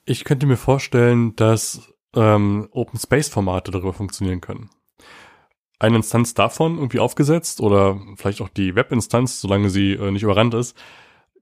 Ich 0.06 0.26
könnte 0.26 0.46
mir 0.46 0.58
vorstellen, 0.58 1.36
dass 1.36 1.94
ähm, 2.16 2.68
Open 2.72 3.00
Space 3.00 3.30
Formate 3.30 3.72
darüber 3.72 3.94
funktionieren 3.94 4.42
können. 4.42 4.70
Eine 5.80 5.98
Instanz 5.98 6.34
davon 6.34 6.78
irgendwie 6.78 7.00
aufgesetzt 7.00 7.62
oder 7.62 8.00
vielleicht 8.16 8.42
auch 8.42 8.50
die 8.50 8.76
Webinstanz, 8.76 9.42
solange 9.42 9.70
sie 9.70 9.94
äh, 9.94 10.12
nicht 10.12 10.24
überrannt 10.24 10.54
ist, 10.54 10.78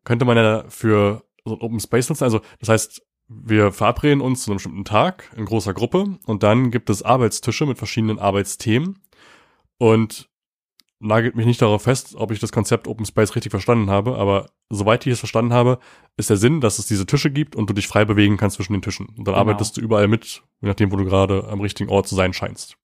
könnte 0.03 0.25
man 0.25 0.37
ja 0.37 0.65
für 0.69 1.23
so 1.45 1.55
ein 1.55 1.61
Open 1.61 1.79
Space 1.79 2.09
nutzen. 2.09 2.23
Also 2.23 2.41
das 2.59 2.69
heißt, 2.69 3.01
wir 3.27 3.71
verabreden 3.71 4.21
uns 4.21 4.43
zu 4.43 4.51
einem 4.51 4.57
bestimmten 4.57 4.85
Tag 4.85 5.31
in 5.35 5.45
großer 5.45 5.73
Gruppe 5.73 6.17
und 6.25 6.43
dann 6.43 6.69
gibt 6.71 6.89
es 6.89 7.01
Arbeitstische 7.01 7.65
mit 7.65 7.77
verschiedenen 7.77 8.19
Arbeitsthemen 8.19 8.99
und 9.77 10.29
nagelt 10.99 11.35
mich 11.35 11.45
nicht 11.45 11.61
darauf 11.61 11.83
fest, 11.83 12.15
ob 12.15 12.31
ich 12.31 12.39
das 12.39 12.51
Konzept 12.51 12.87
Open 12.87 13.05
Space 13.05 13.35
richtig 13.35 13.49
verstanden 13.49 13.89
habe, 13.89 14.17
aber 14.17 14.51
soweit 14.69 15.05
ich 15.05 15.13
es 15.13 15.19
verstanden 15.19 15.53
habe, 15.53 15.79
ist 16.15 16.29
der 16.29 16.37
Sinn, 16.37 16.61
dass 16.61 16.77
es 16.77 16.85
diese 16.85 17.05
Tische 17.05 17.31
gibt 17.31 17.55
und 17.55 17.69
du 17.69 17.73
dich 17.73 17.87
frei 17.87 18.05
bewegen 18.05 18.37
kannst 18.37 18.57
zwischen 18.57 18.73
den 18.73 18.81
Tischen. 18.81 19.07
Und 19.07 19.19
dann 19.19 19.33
genau. 19.33 19.37
arbeitest 19.37 19.77
du 19.77 19.81
überall 19.81 20.07
mit, 20.07 20.43
je 20.61 20.67
nachdem, 20.67 20.91
wo 20.91 20.97
du 20.97 21.05
gerade 21.05 21.47
am 21.47 21.61
richtigen 21.61 21.89
Ort 21.89 22.07
zu 22.07 22.15
sein 22.15 22.33
scheinst. 22.33 22.77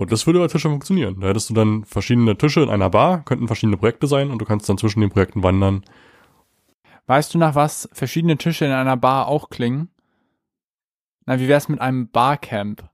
Und 0.00 0.10
das 0.10 0.26
würde 0.26 0.38
bei 0.38 0.46
Tischen 0.46 0.70
funktionieren. 0.70 1.20
Da 1.20 1.26
hättest 1.26 1.50
du 1.50 1.54
dann 1.54 1.84
verschiedene 1.84 2.38
Tische 2.38 2.62
in 2.62 2.70
einer 2.70 2.88
Bar, 2.88 3.22
könnten 3.22 3.48
verschiedene 3.48 3.76
Projekte 3.76 4.06
sein 4.06 4.30
und 4.30 4.38
du 4.38 4.46
kannst 4.46 4.66
dann 4.66 4.78
zwischen 4.78 5.02
den 5.02 5.10
Projekten 5.10 5.42
wandern 5.42 5.84
Weißt 7.06 7.34
du, 7.34 7.38
nach 7.38 7.54
was 7.54 7.86
verschiedene 7.92 8.38
Tische 8.38 8.64
in 8.64 8.70
einer 8.70 8.96
Bar 8.96 9.26
auch 9.26 9.50
klingen? 9.50 9.90
Na, 11.26 11.38
wie 11.38 11.48
wär's 11.48 11.68
mit 11.68 11.82
einem 11.82 12.08
Barcamp? 12.08 12.88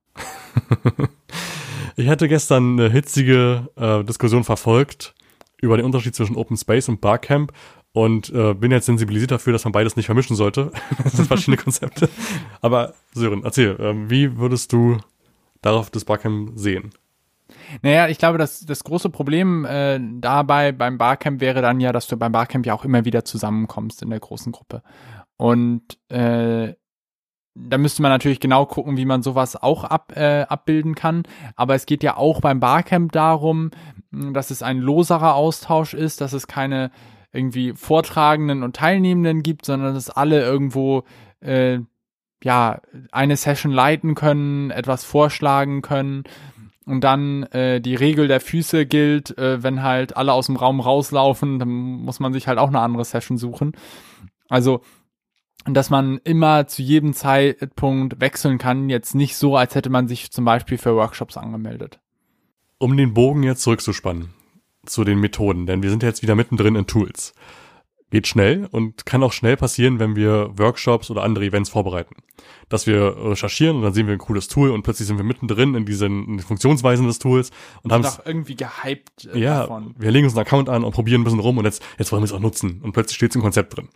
ich 1.97 2.09
hatte 2.09 2.27
gestern 2.27 2.81
eine 2.81 2.91
hitzige 2.91 3.69
äh, 3.77 4.03
Diskussion 4.03 4.43
verfolgt 4.43 5.15
über 5.61 5.77
den 5.77 5.87
Unterschied 5.87 6.17
zwischen 6.17 6.35
Open 6.35 6.57
Space 6.57 6.89
und 6.89 7.01
Barcamp 7.01 7.53
und 7.93 8.31
äh, 8.31 8.55
bin 8.55 8.73
jetzt 8.73 8.87
sensibilisiert 8.87 9.31
dafür, 9.31 9.53
dass 9.53 9.65
man 9.65 9.73
beides 9.73 9.95
nicht 9.95 10.07
vermischen 10.07 10.35
sollte. 10.35 10.73
das 11.05 11.13
sind 11.13 11.29
verschiedene 11.29 11.59
Konzepte. 11.59 12.09
Aber 12.63 12.95
Sören, 13.13 13.45
erzähl, 13.45 13.79
äh, 13.79 14.11
wie 14.11 14.39
würdest 14.39 14.73
du 14.73 14.99
darauf 15.63 15.91
das 15.91 16.05
Barcamp 16.05 16.53
sehen? 16.55 16.91
Naja, 17.83 18.09
ich 18.09 18.19
glaube, 18.19 18.39
das, 18.39 18.67
das 18.67 18.85
große 18.85 19.11
Problem 19.11 19.65
äh, 19.65 20.01
dabei 20.01 20.73
beim 20.73 20.99
Barcamp 20.99 21.41
wäre 21.41 21.63
dann 21.63 21.81
ja, 21.81 21.93
dass 21.93 22.07
du 22.07 22.17
beim 22.17 22.33
Barcamp 22.33 22.67
ja 22.67 22.75
auch 22.75 22.85
immer 22.85 23.05
wieder 23.05 23.25
zusammenkommst 23.25 24.03
in 24.03 24.11
der 24.11 24.21
großen 24.21 24.53
Gruppe. 24.53 24.83
Und 25.37 25.83
äh, 26.09 26.75
da 27.55 27.79
müsste 27.79 28.03
man 28.03 28.11
natürlich 28.11 28.41
genau 28.41 28.67
gucken, 28.67 28.97
wie 28.97 29.05
man 29.05 29.23
sowas 29.23 29.57
auch 29.57 29.85
ab, 29.85 30.13
äh, 30.15 30.43
abbilden 30.43 30.95
kann. 30.95 31.23
Aber 31.55 31.75
es 31.75 31.87
geht 31.87 32.03
ja 32.03 32.17
auch 32.17 32.41
beim 32.41 32.61
Barcamp 32.61 33.13
darum, 33.13 33.71
dass 34.11 34.51
es 34.51 34.63
ein 34.63 34.79
loserer 34.79 35.35
Austausch 35.35 35.95
ist, 35.95 36.21
dass 36.21 36.33
es 36.33 36.47
keine 36.47 36.91
irgendwie 37.33 37.73
Vortragenden 37.75 38.63
und 38.63 38.77
Teilnehmenden 38.77 39.43
gibt, 39.43 39.67
sondern 39.67 39.95
dass 39.95 40.11
alle 40.11 40.43
irgendwo 40.43 41.05
äh, 41.41 41.81
ja 42.43 42.81
eine 43.13 43.37
Session 43.37 43.73
leiten 43.73 44.15
können, 44.15 44.71
etwas 44.71 45.05
vorschlagen 45.05 45.83
können 45.83 46.25
und 46.87 47.03
dann 47.03 47.43
äh, 47.45 47.81
die 47.81 47.97
Regel 47.97 48.29
der 48.29 48.41
Füße 48.41 48.87
gilt, 48.87 49.37
äh, 49.37 49.63
wenn 49.63 49.83
halt 49.83 50.17
alle 50.17 50.33
aus 50.33 50.47
dem 50.47 50.57
Raum 50.57 50.81
rauslaufen, 50.81 51.59
dann 51.59 51.69
muss 51.69 52.21
man 52.21 52.33
sich 52.33 52.47
halt 52.47 52.59
auch 52.59 52.69
eine 52.69 52.81
andere 52.81 53.05
Session 53.05 53.39
suchen. 53.39 53.73
Also, 54.49 54.83
dass 55.65 55.91
man 55.91 56.19
immer 56.23 56.69
zu 56.69 56.83
jedem 56.83 57.13
Zeitpunkt 57.13 58.21
wechseln 58.21 58.59
kann, 58.59 58.89
jetzt 58.89 59.17
nicht 59.17 59.37
so, 59.37 59.57
als 59.57 59.75
hätte 59.75 59.91
man 59.91 60.07
sich 60.07 60.31
zum 60.31 60.45
Beispiel 60.45 60.79
für 60.79 60.95
Workshops 60.95 61.37
angemeldet. 61.37 61.99
Um 62.79 62.97
den 62.97 63.15
Bogen 63.15 63.43
jetzt 63.43 63.63
zurückzuspannen 63.63 64.35
zu 64.85 65.03
den 65.03 65.19
Methoden, 65.19 65.67
denn 65.67 65.83
wir 65.83 65.91
sind 65.91 66.05
jetzt 66.05 66.23
wieder 66.23 66.37
mittendrin 66.37 66.77
in 66.77 66.87
Tools 66.87 67.35
geht 68.11 68.27
schnell 68.27 68.67
und 68.71 69.05
kann 69.05 69.23
auch 69.23 69.33
schnell 69.33 69.57
passieren, 69.57 69.99
wenn 69.99 70.15
wir 70.15 70.51
Workshops 70.57 71.11
oder 71.11 71.23
andere 71.23 71.45
Events 71.45 71.71
vorbereiten. 71.71 72.17
Dass 72.69 72.87
wir 72.87 73.17
recherchieren 73.17 73.77
und 73.77 73.83
dann 73.83 73.95
sehen 73.95 74.07
wir 74.07 74.13
ein 74.13 74.19
cooles 74.19 74.49
Tool 74.49 74.71
und 74.71 74.83
plötzlich 74.83 75.09
sind 75.09 75.17
wir 75.17 75.25
mittendrin 75.25 75.75
in 75.75 75.87
diesen 75.87 76.25
in 76.25 76.37
den 76.37 76.47
Funktionsweisen 76.47 77.07
des 77.07 77.19
Tools 77.19 77.51
und 77.83 77.93
haben 77.93 78.05
es 78.05 78.21
irgendwie 78.25 78.57
gehypt 78.57 79.29
äh, 79.33 79.39
ja, 79.39 79.61
davon. 79.61 79.95
Wir 79.99 80.11
legen 80.11 80.27
uns 80.27 80.37
einen 80.37 80.47
Account 80.47 80.69
an 80.69 80.85
und 80.85 80.93
probieren 80.93 81.23
ein 81.23 81.25
bisschen 81.25 81.41
rum 81.41 81.59
und 81.59 81.65
jetzt 81.65 81.83
jetzt 81.99 82.13
wollen 82.13 82.23
wir 82.23 82.27
es 82.27 82.33
auch 82.33 82.41
nutzen 82.41 82.81
und 82.83 82.93
plötzlich 82.93 83.17
steht 83.17 83.31
es 83.31 83.37
im 83.37 83.43
Konzept 83.43 83.77
drin. 83.77 83.89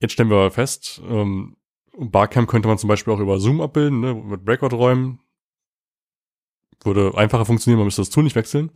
Jetzt 0.00 0.12
stellen 0.12 0.30
wir 0.30 0.50
fest, 0.50 1.00
ähm, 1.08 1.56
Barcamp 1.96 2.48
könnte 2.48 2.68
man 2.68 2.78
zum 2.78 2.88
Beispiel 2.88 3.12
auch 3.12 3.20
über 3.20 3.38
Zoom 3.38 3.60
abbilden, 3.60 4.00
ne, 4.00 4.14
mit 4.14 4.44
Breakout-Räumen. 4.44 5.20
Würde 6.84 7.12
einfacher 7.16 7.44
funktionieren, 7.44 7.78
man 7.78 7.86
müsste 7.86 8.02
das 8.02 8.10
Tool 8.10 8.24
nicht 8.24 8.34
wechseln. 8.34 8.70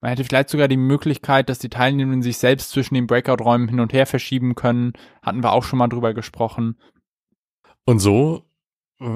Man 0.00 0.10
hätte 0.10 0.24
vielleicht 0.24 0.50
sogar 0.50 0.68
die 0.68 0.76
Möglichkeit, 0.76 1.48
dass 1.48 1.58
die 1.58 1.68
Teilnehmenden 1.68 2.22
sich 2.22 2.38
selbst 2.38 2.70
zwischen 2.70 2.94
den 2.94 3.06
Breakout-Räumen 3.06 3.68
hin 3.68 3.80
und 3.80 3.92
her 3.92 4.06
verschieben 4.06 4.54
können. 4.54 4.92
Hatten 5.22 5.42
wir 5.42 5.52
auch 5.52 5.64
schon 5.64 5.78
mal 5.78 5.88
drüber 5.88 6.14
gesprochen. 6.14 6.78
Und 7.84 7.98
so 7.98 8.44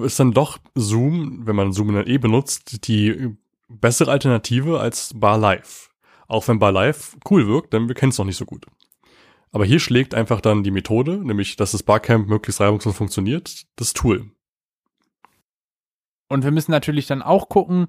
ist 0.03 0.21
dann 0.21 0.33
doch 0.33 0.59
Zoom, 0.75 1.47
wenn 1.47 1.57
man 1.57 1.73
Zoom 1.73 1.91
in 1.91 1.95
der 1.97 2.07
E 2.07 2.19
benutzt, 2.19 2.87
die 2.89 3.37
bessere 3.69 4.11
Alternative 4.11 4.81
als 4.81 5.13
Bar 5.15 5.39
Live. 5.39 5.91
Auch 6.29 6.47
wenn 6.49 6.59
Bar 6.59 6.73
Live 6.73 7.17
cool 7.31 7.47
wirkt, 7.47 7.73
denn 7.73 7.89
wir 7.89 7.95
kennen 7.95 8.11
es 8.11 8.19
noch 8.19 8.25
nicht 8.25 8.37
so 8.37 8.45
gut. 8.45 8.67
Aber 9.53 9.65
hier 9.65 9.81
schlägt 9.81 10.15
einfach 10.15 10.41
dann 10.41 10.63
die 10.63 10.71
Methode, 10.71 11.19
nämlich 11.19 11.57
dass 11.57 11.73
das 11.73 11.83
Barcamp 11.83 12.29
möglichst 12.29 12.61
reibungslos 12.61 12.97
funktioniert, 12.97 13.67
das 13.77 13.93
Tool. 13.93 14.31
Und 16.29 16.45
wir 16.45 16.53
müssen 16.53 16.71
natürlich 16.71 17.07
dann 17.07 17.23
auch 17.23 17.49
gucken, 17.49 17.87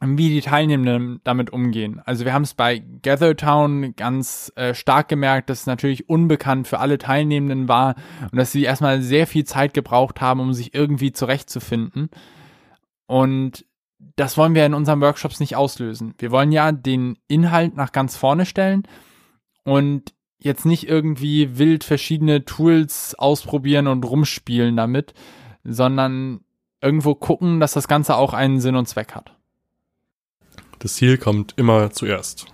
wie 0.00 0.28
die 0.28 0.40
Teilnehmenden 0.40 1.20
damit 1.24 1.50
umgehen. 1.50 2.00
Also 2.04 2.24
wir 2.24 2.32
haben 2.32 2.42
es 2.42 2.54
bei 2.54 2.78
Gathertown 2.78 3.94
ganz 3.96 4.52
äh, 4.56 4.74
stark 4.74 5.08
gemerkt, 5.08 5.50
dass 5.50 5.60
es 5.60 5.66
natürlich 5.66 6.08
unbekannt 6.08 6.68
für 6.68 6.78
alle 6.78 6.98
Teilnehmenden 6.98 7.68
war 7.68 7.96
und 8.30 8.36
dass 8.36 8.52
sie 8.52 8.62
erstmal 8.62 9.02
sehr 9.02 9.26
viel 9.26 9.44
Zeit 9.44 9.74
gebraucht 9.74 10.20
haben, 10.20 10.40
um 10.40 10.52
sich 10.52 10.74
irgendwie 10.74 11.12
zurechtzufinden. 11.12 12.10
Und 13.06 13.64
das 14.16 14.36
wollen 14.36 14.54
wir 14.54 14.66
in 14.66 14.74
unseren 14.74 15.00
Workshops 15.00 15.40
nicht 15.40 15.56
auslösen. 15.56 16.14
Wir 16.18 16.30
wollen 16.30 16.52
ja 16.52 16.70
den 16.72 17.18
Inhalt 17.26 17.76
nach 17.76 17.92
ganz 17.92 18.16
vorne 18.16 18.46
stellen 18.46 18.84
und 19.64 20.14
jetzt 20.38 20.66
nicht 20.66 20.88
irgendwie 20.88 21.58
wild 21.58 21.82
verschiedene 21.82 22.44
Tools 22.44 23.14
ausprobieren 23.16 23.88
und 23.88 24.04
rumspielen 24.04 24.76
damit, 24.76 25.14
sondern 25.64 26.40
irgendwo 26.80 27.14
gucken, 27.14 27.58
dass 27.58 27.72
das 27.72 27.88
Ganze 27.88 28.16
auch 28.16 28.34
einen 28.34 28.60
Sinn 28.60 28.76
und 28.76 28.86
Zweck 28.86 29.14
hat. 29.14 29.37
Das 30.78 30.94
Ziel 30.94 31.18
kommt 31.18 31.54
immer 31.56 31.90
zuerst. 31.90 32.46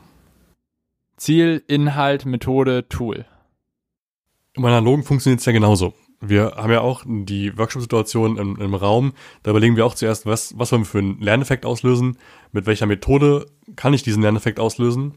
Ziel, 1.16 1.62
Inhalt, 1.68 2.26
Methode, 2.26 2.88
Tool. 2.88 3.26
Im 4.54 4.64
Analogen 4.64 5.02
funktioniert 5.02 5.40
es 5.40 5.46
ja 5.46 5.52
genauso. 5.52 5.94
Wir 6.20 6.54
haben 6.56 6.72
ja 6.72 6.80
auch 6.80 7.02
die 7.06 7.56
Workshop-Situation 7.58 8.38
im, 8.38 8.56
im, 8.56 8.74
Raum. 8.74 9.12
Da 9.42 9.50
überlegen 9.50 9.76
wir 9.76 9.84
auch 9.84 9.94
zuerst, 9.94 10.24
was, 10.26 10.58
was 10.58 10.72
wollen 10.72 10.82
wir 10.82 10.86
für 10.86 10.98
einen 10.98 11.20
Lerneffekt 11.20 11.66
auslösen? 11.66 12.18
Mit 12.52 12.66
welcher 12.66 12.86
Methode 12.86 13.46
kann 13.76 13.92
ich 13.92 14.02
diesen 14.02 14.22
Lerneffekt 14.22 14.58
auslösen? 14.58 15.14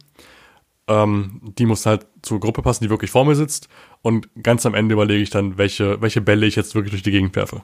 Ähm, 0.88 1.54
die 1.58 1.66
muss 1.66 1.86
halt 1.86 2.08
zur 2.22 2.40
Gruppe 2.40 2.62
passen, 2.62 2.84
die 2.84 2.90
wirklich 2.90 3.12
vor 3.12 3.26
mir 3.26 3.36
sitzt. 3.36 3.70
Und 4.02 4.30
ganz 4.44 4.66
am 4.66 4.74
Ende 4.74 4.94
überlege 4.94 5.22
ich 5.22 5.30
dann, 5.30 5.58
welche, 5.58 6.02
welche 6.02 6.22
Bälle 6.22 6.46
ich 6.46 6.56
jetzt 6.56 6.76
wirklich 6.76 6.92
durch 6.92 7.04
die 7.04 7.12
Gegend 7.12 7.36
werfe. 7.36 7.64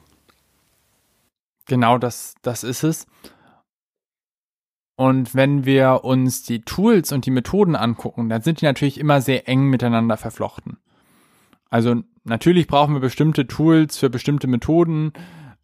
Genau 1.66 1.98
das, 1.98 2.36
das 2.42 2.64
ist 2.64 2.84
es. 2.84 3.08
Und 4.96 5.34
wenn 5.34 5.66
wir 5.66 6.04
uns 6.04 6.44
die 6.44 6.62
Tools 6.62 7.12
und 7.12 7.26
die 7.26 7.32
Methoden 7.32 7.76
angucken, 7.76 8.30
dann 8.30 8.42
sind 8.42 8.62
die 8.62 8.66
natürlich 8.66 9.00
immer 9.00 9.22
sehr 9.22 9.48
eng 9.48 9.70
miteinander 9.70 10.18
verflochten. 10.18 10.78
Also 11.70 12.04
natürlich 12.24 12.68
brauchen 12.68 12.94
wir 12.94 13.02
bestimmte 13.02 13.48
Tools 13.48 13.98
für 13.98 14.10
bestimmte 14.10 14.48
Methoden 14.48 15.14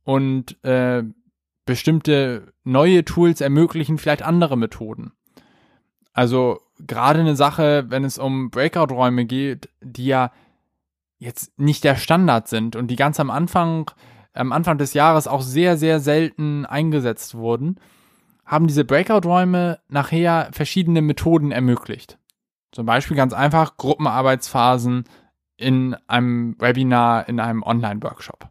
und 0.04 0.63
äh, 0.63 1.04
bestimmte 1.65 2.52
neue 2.63 3.06
Tools 3.06 3.42
ermöglichen 3.42 4.00
vielleicht 4.00 4.24
andere 4.24 4.58
Methoden. 4.58 5.12
Also 6.13 6.60
gerade 6.80 7.20
eine 7.20 7.36
Sache, 7.36 7.86
wenn 7.89 8.04
es 8.04 8.18
um 8.18 8.50
Breakout-Räume 8.50 9.26
geht, 9.26 9.70
die 9.82 10.08
ja 10.08 10.32
jetzt 11.20 11.60
nicht 11.60 11.84
der 11.84 11.96
Standard 11.96 12.48
sind 12.48 12.76
und 12.76 12.88
die 12.88 12.96
ganz 12.96 13.20
am 13.20 13.30
Anfang, 13.30 13.92
am 14.34 14.52
Anfang 14.52 14.80
des 14.80 14.94
Jahres 14.94 15.28
auch 15.28 15.42
sehr, 15.42 15.78
sehr 15.78 16.00
selten 16.00 16.65
eingesetzt 16.65 17.36
wurden, 17.36 17.80
haben 18.50 18.66
diese 18.66 18.84
Breakout-Räume 18.84 19.80
nachher 19.90 20.50
verschiedene 20.52 21.04
Methoden 21.04 21.52
ermöglicht. 21.52 22.18
Zum 22.72 22.88
Beispiel 22.88 23.16
ganz 23.16 23.32
einfach 23.32 23.78
Gruppenarbeitsphasen 23.78 25.04
in 25.56 25.96
einem 26.08 26.56
Webinar, 26.60 27.30
in 27.30 27.40
einem 27.40 27.62
Online-Workshop. 27.62 28.50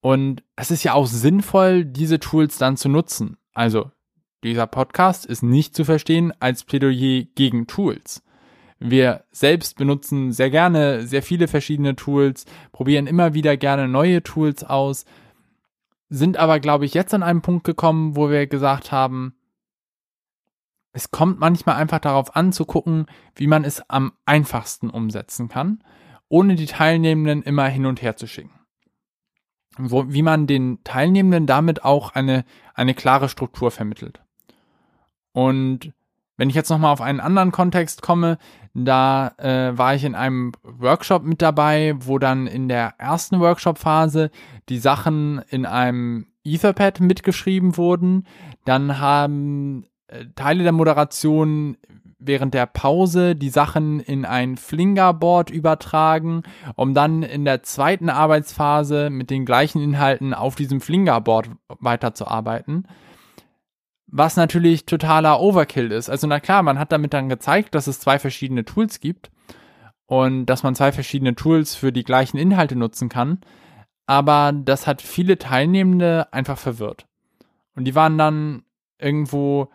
Und 0.00 0.44
es 0.54 0.70
ist 0.70 0.84
ja 0.84 0.92
auch 0.92 1.08
sinnvoll, 1.08 1.84
diese 1.84 2.20
Tools 2.20 2.56
dann 2.56 2.76
zu 2.76 2.88
nutzen. 2.88 3.36
Also 3.52 3.90
dieser 4.44 4.68
Podcast 4.68 5.26
ist 5.26 5.42
nicht 5.42 5.74
zu 5.74 5.84
verstehen 5.84 6.32
als 6.38 6.62
Plädoyer 6.62 7.24
gegen 7.34 7.66
Tools. 7.66 8.22
Wir 8.78 9.24
selbst 9.32 9.76
benutzen 9.76 10.30
sehr 10.30 10.50
gerne 10.50 11.04
sehr 11.04 11.22
viele 11.22 11.48
verschiedene 11.48 11.96
Tools, 11.96 12.44
probieren 12.70 13.08
immer 13.08 13.34
wieder 13.34 13.56
gerne 13.56 13.88
neue 13.88 14.22
Tools 14.22 14.62
aus, 14.62 15.04
sind 16.08 16.36
aber, 16.36 16.60
glaube 16.60 16.84
ich, 16.84 16.94
jetzt 16.94 17.14
an 17.14 17.22
einem 17.22 17.42
Punkt 17.42 17.64
gekommen, 17.64 18.16
wo 18.16 18.30
wir 18.30 18.46
gesagt 18.46 18.92
haben, 18.92 19.34
es 20.92 21.10
kommt 21.10 21.38
manchmal 21.40 21.76
einfach 21.76 21.98
darauf 21.98 22.36
an 22.36 22.52
zu 22.52 22.64
gucken, 22.64 23.06
wie 23.34 23.46
man 23.46 23.64
es 23.64 23.88
am 23.90 24.12
einfachsten 24.24 24.88
umsetzen 24.88 25.48
kann, 25.48 25.82
ohne 26.28 26.54
die 26.54 26.66
Teilnehmenden 26.66 27.42
immer 27.42 27.66
hin 27.66 27.86
und 27.86 28.00
her 28.00 28.16
zu 28.16 28.26
schicken 28.26 28.56
wo, 29.78 30.04
wie 30.08 30.22
man 30.22 30.46
den 30.46 30.82
Teilnehmenden 30.84 31.46
damit 31.46 31.84
auch 31.84 32.14
eine, 32.14 32.44
eine 32.74 32.94
klare 32.94 33.28
Struktur 33.28 33.70
vermittelt. 33.70 34.22
Und 35.32 35.92
wenn 36.36 36.50
ich 36.50 36.54
jetzt 36.54 36.70
nochmal 36.70 36.92
auf 36.92 37.00
einen 37.00 37.20
anderen 37.20 37.52
Kontext 37.52 38.02
komme, 38.02 38.38
da 38.74 39.32
äh, 39.38 39.76
war 39.76 39.94
ich 39.94 40.04
in 40.04 40.14
einem 40.14 40.52
Workshop 40.62 41.22
mit 41.22 41.40
dabei, 41.40 41.94
wo 41.98 42.18
dann 42.18 42.46
in 42.46 42.68
der 42.68 42.94
ersten 42.98 43.40
Workshop-Phase 43.40 44.30
die 44.68 44.78
Sachen 44.78 45.42
in 45.48 45.66
einem 45.66 46.26
Etherpad 46.44 47.00
mitgeschrieben 47.00 47.76
wurden. 47.76 48.26
Dann 48.64 48.98
haben 48.98 49.86
äh, 50.08 50.26
Teile 50.34 50.62
der 50.62 50.72
Moderation 50.72 51.76
während 52.18 52.54
der 52.54 52.66
Pause 52.66 53.36
die 53.36 53.50
Sachen 53.50 54.00
in 54.00 54.24
ein 54.24 54.56
Flingerboard 54.56 55.50
übertragen, 55.50 56.42
um 56.74 56.94
dann 56.94 57.22
in 57.22 57.44
der 57.44 57.62
zweiten 57.62 58.08
Arbeitsphase 58.08 59.10
mit 59.10 59.30
den 59.30 59.44
gleichen 59.44 59.80
Inhalten 59.82 60.34
auf 60.34 60.54
diesem 60.54 60.80
Flingerboard 60.80 61.50
weiterzuarbeiten. 61.68 62.86
Was 64.06 64.36
natürlich 64.36 64.86
totaler 64.86 65.40
Overkill 65.40 65.92
ist. 65.92 66.08
Also 66.08 66.26
na 66.26 66.40
klar, 66.40 66.62
man 66.62 66.78
hat 66.78 66.92
damit 66.92 67.12
dann 67.12 67.28
gezeigt, 67.28 67.74
dass 67.74 67.86
es 67.86 68.00
zwei 68.00 68.18
verschiedene 68.18 68.64
Tools 68.64 69.00
gibt 69.00 69.30
und 70.06 70.46
dass 70.46 70.62
man 70.62 70.74
zwei 70.74 70.92
verschiedene 70.92 71.34
Tools 71.34 71.74
für 71.74 71.92
die 71.92 72.04
gleichen 72.04 72.38
Inhalte 72.38 72.76
nutzen 72.76 73.08
kann. 73.08 73.40
Aber 74.06 74.52
das 74.52 74.86
hat 74.86 75.02
viele 75.02 75.38
Teilnehmende 75.38 76.32
einfach 76.32 76.58
verwirrt. 76.58 77.06
Und 77.74 77.84
die 77.84 77.94
waren 77.94 78.16
dann 78.16 78.62
irgendwo 78.98 79.68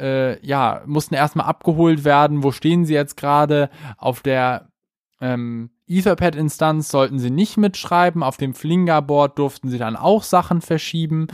äh, 0.00 0.44
ja, 0.44 0.82
mussten 0.86 1.14
erstmal 1.14 1.46
abgeholt 1.46 2.04
werden. 2.04 2.42
Wo 2.42 2.52
stehen 2.52 2.84
sie 2.84 2.94
jetzt 2.94 3.16
gerade? 3.16 3.70
Auf 3.96 4.20
der 4.20 4.68
ähm, 5.20 5.70
Etherpad-Instanz 5.86 6.88
sollten 6.88 7.18
sie 7.18 7.30
nicht 7.30 7.56
mitschreiben. 7.56 8.22
Auf 8.22 8.36
dem 8.36 8.54
Flingerboard 8.54 9.38
durften 9.38 9.68
sie 9.68 9.78
dann 9.78 9.96
auch 9.96 10.24
Sachen 10.24 10.60
verschieben. 10.60 11.28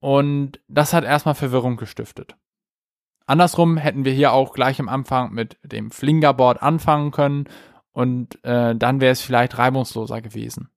Und 0.00 0.60
das 0.68 0.92
hat 0.92 1.04
erstmal 1.04 1.34
Verwirrung 1.34 1.76
gestiftet. 1.76 2.36
Andersrum 3.26 3.76
hätten 3.76 4.04
wir 4.04 4.12
hier 4.12 4.32
auch 4.32 4.54
gleich 4.54 4.80
am 4.80 4.88
Anfang 4.88 5.32
mit 5.32 5.58
dem 5.62 5.90
Flingerboard 5.90 6.62
anfangen 6.62 7.10
können 7.10 7.44
und 7.92 8.42
äh, 8.42 8.74
dann 8.74 9.02
wäre 9.02 9.12
es 9.12 9.20
vielleicht 9.20 9.58
reibungsloser 9.58 10.22
gewesen. 10.22 10.70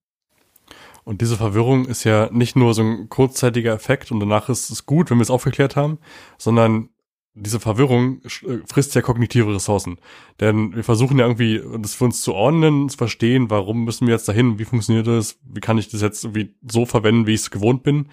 Und 1.03 1.21
diese 1.21 1.37
Verwirrung 1.37 1.85
ist 1.85 2.03
ja 2.03 2.29
nicht 2.31 2.55
nur 2.55 2.73
so 2.73 2.83
ein 2.83 3.09
kurzzeitiger 3.09 3.73
Effekt 3.73 4.11
und 4.11 4.19
danach 4.19 4.49
ist 4.49 4.69
es 4.69 4.85
gut, 4.85 5.09
wenn 5.09 5.17
wir 5.17 5.23
es 5.23 5.31
aufgeklärt 5.31 5.75
haben, 5.75 5.99
sondern 6.37 6.89
diese 7.33 7.59
Verwirrung 7.59 8.21
äh, 8.23 8.57
frisst 8.65 8.93
ja 8.93 9.01
kognitive 9.01 9.53
Ressourcen. 9.53 9.97
Denn 10.39 10.75
wir 10.75 10.83
versuchen 10.83 11.17
ja 11.17 11.25
irgendwie, 11.25 11.61
das 11.79 11.95
für 11.95 12.05
uns 12.05 12.21
zu 12.21 12.33
ordnen, 12.33 12.89
zu 12.89 12.97
verstehen, 12.97 13.49
warum 13.49 13.85
müssen 13.85 14.07
wir 14.07 14.13
jetzt 14.13 14.27
dahin, 14.27 14.59
wie 14.59 14.65
funktioniert 14.65 15.07
das, 15.07 15.39
wie 15.43 15.61
kann 15.61 15.77
ich 15.77 15.89
das 15.89 16.01
jetzt 16.01 16.23
irgendwie 16.23 16.53
so 16.69 16.85
verwenden, 16.85 17.27
wie 17.27 17.33
ich 17.33 17.41
es 17.41 17.51
gewohnt 17.51 17.83
bin. 17.83 18.09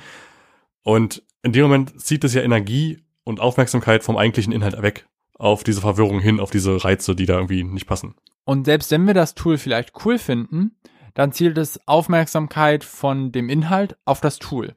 Und 0.83 1.22
in 1.42 1.53
dem 1.53 1.62
Moment 1.62 2.01
zieht 2.01 2.24
es 2.24 2.35
ja 2.35 2.42
Energie 2.42 3.03
und 3.24 3.40
Aufmerksamkeit 3.40 4.05
vom 4.05 4.16
eigentlichen 4.16 4.53
Inhalt 4.53 4.81
weg 4.81 5.07
auf 5.35 5.62
diese 5.62 5.81
Verwirrung 5.81 6.20
hin, 6.20 6.40
auf 6.40 6.51
diese 6.51 6.85
Reize, 6.85 7.14
die 7.14 7.27
da 7.27 7.35
irgendwie 7.35 7.64
nicht 7.64 7.87
passen. 7.87 8.14
Und 8.44 8.64
selbst 8.64 8.90
wenn 8.90 9.07
wir 9.07 9.14
das 9.14 9.35
Tool 9.35 9.59
vielleicht 9.59 9.92
cool 10.05 10.18
finden, 10.18 10.77
dann 11.14 11.33
zielt 11.33 11.59
es 11.59 11.81
Aufmerksamkeit 11.87 12.85
von 12.85 13.33
dem 13.33 13.49
Inhalt 13.49 13.97
auf 14.05 14.21
das 14.21 14.38
Tool. 14.38 14.75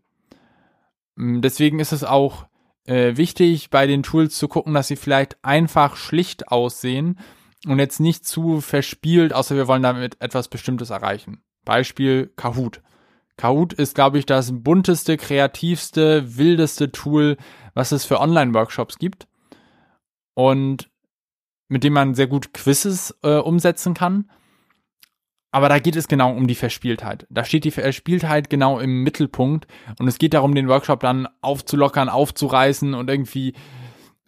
Mm, 1.16 1.42
deswegen 1.42 1.80
ist 1.80 1.92
es 1.92 2.04
auch 2.04 2.46
äh, 2.86 3.16
wichtig, 3.18 3.70
bei 3.70 3.88
den 3.88 4.04
Tools 4.04 4.38
zu 4.38 4.48
gucken, 4.48 4.74
dass 4.74 4.88
sie 4.88 4.96
vielleicht 4.96 5.38
einfach 5.44 5.96
schlicht 5.96 6.48
aussehen 6.50 7.20
und 7.68 7.80
jetzt 7.80 8.00
nicht 8.00 8.26
zu 8.26 8.62
verspielt, 8.62 9.34
außer 9.34 9.56
wir 9.56 9.68
wollen 9.68 9.84
damit 9.84 10.22
etwas 10.22 10.48
Bestimmtes 10.48 10.90
erreichen. 10.90 11.44
Beispiel 11.64 12.32
Kahoot. 12.36 12.82
Kahoot 13.38 13.74
ist, 13.74 13.96
glaube 13.96 14.20
ich, 14.20 14.26
das 14.26 14.52
bunteste, 14.54 15.18
kreativste, 15.18 16.38
wildeste 16.38 16.92
Tool, 16.92 17.38
was 17.74 17.92
es 17.92 18.06
für 18.06 18.20
Online-Workshops 18.20 18.98
gibt. 18.98 19.28
Und 20.34 20.90
mit 21.68 21.84
dem 21.84 21.94
man 21.94 22.16
sehr 22.16 22.28
gut 22.28 22.54
Quizzes 22.54 23.18
äh, 23.24 23.36
umsetzen 23.36 23.94
kann. 23.94 24.30
Aber 25.52 25.68
da 25.68 25.80
geht 25.80 25.98
es 25.98 26.08
genau 26.08 26.32
um 26.34 26.48
die 26.48 26.56
Verspieltheit. 26.56 27.28
Da 27.30 27.44
steht 27.44 27.66
die 27.66 27.72
Verspieltheit 27.72 28.50
genau 28.50 28.80
im 28.80 29.04
Mittelpunkt 29.04 29.68
und 30.00 30.08
es 30.08 30.18
geht 30.18 30.34
darum, 30.34 30.56
den 30.56 30.70
Workshop 30.70 31.02
dann 31.02 31.28
aufzulockern, 31.42 32.08
aufzureißen 32.08 32.94
und 32.94 33.10
irgendwie 33.10 33.54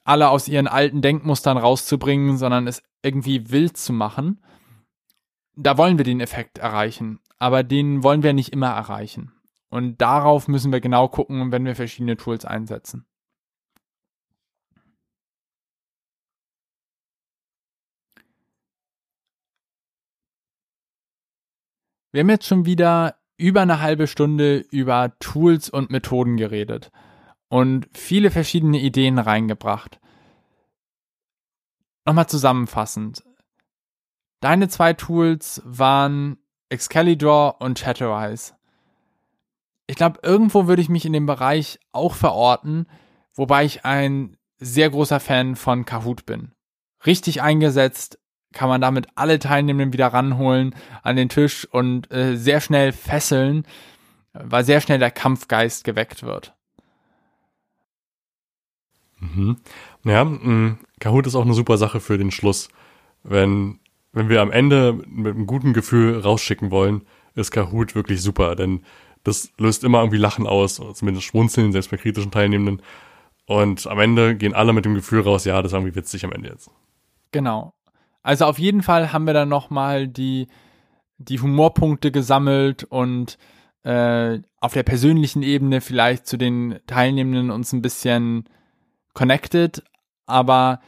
alle 0.03 0.29
aus 0.29 0.49
ihren 0.49 0.67
alten 0.67 1.01
Denkmustern 1.01 1.57
rauszubringen, 1.57 2.37
sondern 2.37 2.67
es 2.67 2.83
irgendwie 3.01 3.51
wild 3.51 3.77
zu 3.77 3.93
machen. 3.93 4.43
Da 5.55 5.77
wollen 5.77 5.97
wir 5.97 6.05
den 6.05 6.19
Effekt 6.19 6.57
erreichen, 6.57 7.19
aber 7.39 7.63
den 7.63 8.03
wollen 8.03 8.23
wir 8.23 8.33
nicht 8.33 8.51
immer 8.51 8.69
erreichen. 8.69 9.31
Und 9.69 10.01
darauf 10.01 10.47
müssen 10.47 10.73
wir 10.73 10.81
genau 10.81 11.07
gucken, 11.07 11.51
wenn 11.51 11.65
wir 11.65 11.75
verschiedene 11.75 12.17
Tools 12.17 12.43
einsetzen. 12.43 13.05
Wir 22.13 22.19
haben 22.19 22.29
jetzt 22.29 22.45
schon 22.45 22.65
wieder 22.65 23.15
über 23.37 23.61
eine 23.61 23.81
halbe 23.81 24.05
Stunde 24.05 24.59
über 24.69 25.17
Tools 25.19 25.67
und 25.67 25.89
Methoden 25.89 26.37
geredet 26.37 26.91
und 27.49 27.89
viele 27.91 28.29
verschiedene 28.29 28.79
Ideen 28.79 29.17
reingebracht. 29.17 29.99
Nochmal 32.05 32.29
zusammenfassend. 32.29 33.23
Deine 34.41 34.67
zwei 34.67 34.93
Tools 34.93 35.63
waren 35.65 36.37
Excalibur 36.69 37.59
und 37.59 37.79
Chatterize. 37.79 38.53
Ich 39.87 39.95
glaube, 39.95 40.19
irgendwo 40.21 40.67
würde 40.67 40.83
ich 40.83 40.89
mich 40.89 41.05
in 41.05 41.13
dem 41.13 41.25
Bereich 41.25 41.79
auch 41.93 42.13
verorten, 42.13 42.85
wobei 43.33 43.65
ich 43.65 43.85
ein 43.85 44.37
sehr 44.59 44.91
großer 44.91 45.19
Fan 45.19 45.55
von 45.55 45.85
Kahoot 45.85 46.27
bin. 46.27 46.51
Richtig 47.07 47.41
eingesetzt 47.41 48.19
kann 48.53 48.69
man 48.69 48.81
damit 48.81 49.07
alle 49.15 49.39
Teilnehmenden 49.39 49.93
wieder 49.93 50.07
ranholen 50.07 50.75
an 51.01 51.15
den 51.15 51.29
Tisch 51.29 51.67
und 51.69 52.11
äh, 52.11 52.37
sehr 52.37 52.61
schnell 52.61 52.91
fesseln, 52.91 53.65
weil 54.33 54.63
sehr 54.63 54.81
schnell 54.81 54.99
der 54.99 55.11
Kampfgeist 55.11 55.83
geweckt 55.83 56.23
wird. 56.23 56.53
Mhm. 59.19 59.57
Ja, 60.03 60.23
mh, 60.23 60.77
Kahoot 60.99 61.27
ist 61.27 61.35
auch 61.35 61.45
eine 61.45 61.53
super 61.53 61.77
Sache 61.77 61.99
für 61.99 62.17
den 62.17 62.31
Schluss. 62.31 62.69
Wenn, 63.23 63.79
wenn 64.11 64.29
wir 64.29 64.41
am 64.41 64.51
Ende 64.51 64.93
mit 65.07 65.35
einem 65.35 65.47
guten 65.47 65.73
Gefühl 65.73 66.19
rausschicken 66.19 66.71
wollen, 66.71 67.05
ist 67.35 67.51
Kahoot 67.51 67.95
wirklich 67.95 68.21
super, 68.21 68.55
denn 68.55 68.83
das 69.23 69.51
löst 69.57 69.83
immer 69.83 69.99
irgendwie 69.99 70.17
Lachen 70.17 70.47
aus, 70.47 70.81
zumindest 70.93 71.25
Schmunzeln, 71.25 71.71
selbst 71.71 71.91
bei 71.91 71.97
kritischen 71.97 72.31
Teilnehmenden. 72.31 72.81
Und 73.45 73.87
am 73.87 73.99
Ende 73.99 74.35
gehen 74.35 74.53
alle 74.53 74.73
mit 74.73 74.85
dem 74.85 74.95
Gefühl 74.95 75.21
raus, 75.21 75.45
ja, 75.45 75.61
das 75.61 75.71
ist 75.71 75.75
irgendwie 75.75 75.95
witzig 75.95 76.25
am 76.25 76.31
Ende 76.31 76.49
jetzt. 76.49 76.69
Genau. 77.31 77.73
Also 78.23 78.45
auf 78.45 78.57
jeden 78.57 78.81
Fall 78.81 79.11
haben 79.11 79.27
wir 79.27 79.33
dann 79.33 79.49
nochmal 79.49 80.07
die, 80.07 80.47
die 81.17 81.39
Humorpunkte 81.39 82.11
gesammelt 82.11 82.85
und 82.85 83.37
äh, 83.83 84.39
auf 84.59 84.73
der 84.73 84.83
persönlichen 84.83 85.43
Ebene 85.43 85.81
vielleicht 85.81 86.25
zu 86.25 86.37
den 86.37 86.79
Teilnehmenden 86.87 87.51
uns 87.51 87.73
ein 87.73 87.81
bisschen 87.81 88.45
connected, 89.13 89.83
aber 90.25 90.79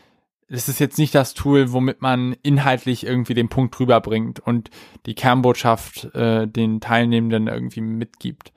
es 0.48 0.70
ist 0.70 0.80
jetzt 0.80 0.98
nicht 0.98 1.14
das 1.14 1.34
Tool, 1.34 1.72
womit 1.72 2.02
man 2.02 2.36
inhaltlich 2.44 3.06
irgendwie 3.06 3.34
den 3.34 3.50
Punkt 3.50 3.78
rüberbringt 3.80 4.40
und 4.40 4.70
die 5.06 5.16
Kernbotschaft 5.16 6.16
äh, 6.16 6.48
den 6.48 6.80
Teilnehmenden 6.80 7.48
irgendwie 7.48 7.82
mitgibt. 7.82 8.54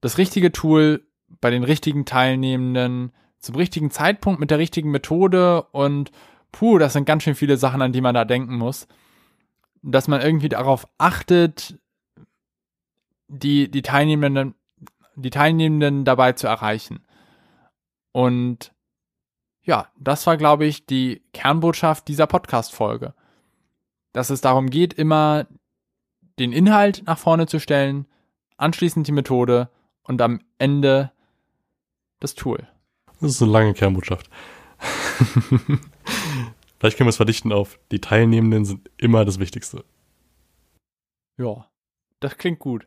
Das 0.00 0.16
richtige 0.16 0.52
Tool 0.52 1.06
bei 1.40 1.50
den 1.50 1.64
richtigen 1.64 2.04
Teilnehmenden 2.04 3.12
zum 3.38 3.54
richtigen 3.54 3.90
Zeitpunkt 3.90 4.40
mit 4.40 4.50
der 4.50 4.58
richtigen 4.58 4.90
Methode 4.90 5.62
und 5.72 6.10
puh, 6.52 6.78
das 6.78 6.92
sind 6.92 7.04
ganz 7.04 7.22
schön 7.22 7.34
viele 7.34 7.56
Sachen, 7.56 7.82
an 7.82 7.92
die 7.92 8.00
man 8.00 8.14
da 8.14 8.24
denken 8.24 8.56
muss. 8.56 8.88
Dass 9.82 10.08
man 10.08 10.20
irgendwie 10.20 10.48
darauf 10.48 10.88
achtet, 10.98 11.78
die, 13.28 13.70
die 13.70 13.82
Teilnehmenden, 13.82 14.54
die 15.14 15.30
Teilnehmenden 15.30 16.04
dabei 16.04 16.32
zu 16.32 16.46
erreichen. 16.46 17.04
Und 18.12 18.72
ja, 19.62 19.88
das 19.98 20.26
war, 20.26 20.36
glaube 20.36 20.64
ich, 20.64 20.86
die 20.86 21.22
Kernbotschaft 21.32 22.08
dieser 22.08 22.26
Podcast-Folge. 22.26 23.14
Dass 24.12 24.30
es 24.30 24.40
darum 24.40 24.70
geht, 24.70 24.94
immer 24.94 25.46
den 26.38 26.52
Inhalt 26.52 27.02
nach 27.06 27.18
vorne 27.18 27.46
zu 27.46 27.60
stellen, 27.60 28.06
anschließend 28.56 29.06
die 29.06 29.12
Methode 29.12 29.70
und 30.02 30.22
am 30.22 30.40
Ende 30.58 31.12
das 32.18 32.34
Tool. 32.34 32.66
Das 33.20 33.32
ist 33.32 33.42
eine 33.42 33.50
lange 33.50 33.74
Kernbotschaft. 33.74 34.30
Vielleicht 36.78 36.96
können 36.96 37.06
wir 37.06 37.10
es 37.10 37.16
verdichten 37.16 37.52
auf, 37.52 37.78
die 37.90 38.00
Teilnehmenden 38.00 38.64
sind 38.64 38.90
immer 38.96 39.24
das 39.24 39.40
Wichtigste. 39.40 39.84
Ja, 41.36 41.66
das 42.20 42.36
klingt 42.36 42.60
gut. 42.60 42.86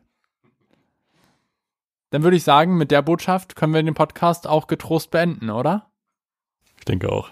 Dann 2.10 2.22
würde 2.22 2.36
ich 2.36 2.44
sagen, 2.44 2.76
mit 2.76 2.90
der 2.90 3.02
Botschaft 3.02 3.56
können 3.56 3.74
wir 3.74 3.82
den 3.82 3.94
Podcast 3.94 4.46
auch 4.46 4.66
getrost 4.66 5.10
beenden, 5.10 5.50
oder? 5.50 5.90
Ich 6.78 6.84
denke 6.84 7.10
auch. 7.10 7.30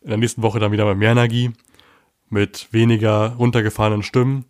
In 0.00 0.08
der 0.08 0.18
nächsten 0.18 0.42
Woche 0.42 0.58
dann 0.58 0.72
wieder 0.72 0.86
mit 0.86 0.98
mehr 0.98 1.12
Energie, 1.12 1.52
mit 2.28 2.72
weniger 2.72 3.34
runtergefahrenen 3.36 4.02
Stimmen, 4.02 4.44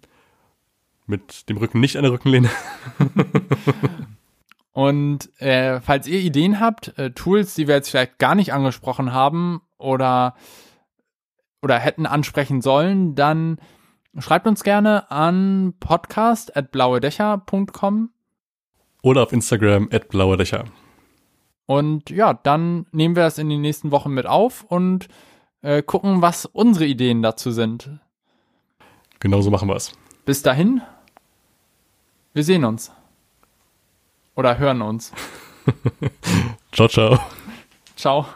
mit 1.06 1.48
dem 1.48 1.58
Rücken 1.58 1.80
nicht 1.80 1.96
an 1.96 2.02
der 2.02 2.12
Rückenlehne. 2.12 2.50
Und 4.72 5.30
äh, 5.40 5.80
falls 5.80 6.06
ihr 6.06 6.20
Ideen 6.20 6.58
habt, 6.58 6.96
äh, 6.98 7.10
Tools, 7.10 7.54
die 7.54 7.68
wir 7.68 7.74
jetzt 7.74 7.90
vielleicht 7.90 8.18
gar 8.18 8.34
nicht 8.34 8.54
angesprochen 8.54 9.12
haben 9.12 9.60
oder, 9.76 10.34
oder 11.60 11.78
hätten 11.78 12.06
ansprechen 12.06 12.62
sollen, 12.62 13.14
dann 13.14 13.58
schreibt 14.18 14.46
uns 14.46 14.64
gerne 14.64 15.10
an 15.10 15.74
podcast.blauedächer.com 15.78 18.10
oder 19.02 19.24
auf 19.24 19.32
Instagram 19.32 19.90
at 19.92 20.08
blauedächer. 20.08 20.64
Und 21.66 22.08
ja, 22.10 22.34
dann 22.34 22.86
nehmen 22.92 23.16
wir 23.16 23.24
das 23.24 23.38
in 23.38 23.48
den 23.48 23.60
nächsten 23.60 23.90
Wochen 23.90 24.12
mit 24.12 24.26
auf 24.26 24.62
und 24.64 25.08
äh, 25.60 25.82
gucken, 25.82 26.22
was 26.22 26.46
unsere 26.46 26.86
Ideen 26.86 27.22
dazu 27.22 27.50
sind. 27.50 27.90
Genauso 29.20 29.50
machen 29.50 29.68
wir 29.68 29.76
es. 29.76 29.92
Bis 30.24 30.42
dahin, 30.42 30.80
wir 32.32 32.44
sehen 32.44 32.64
uns. 32.64 32.92
Oder 34.34 34.58
hören 34.58 34.82
uns. 34.82 35.12
ciao, 36.72 36.88
ciao. 36.88 37.18
Ciao. 37.96 38.26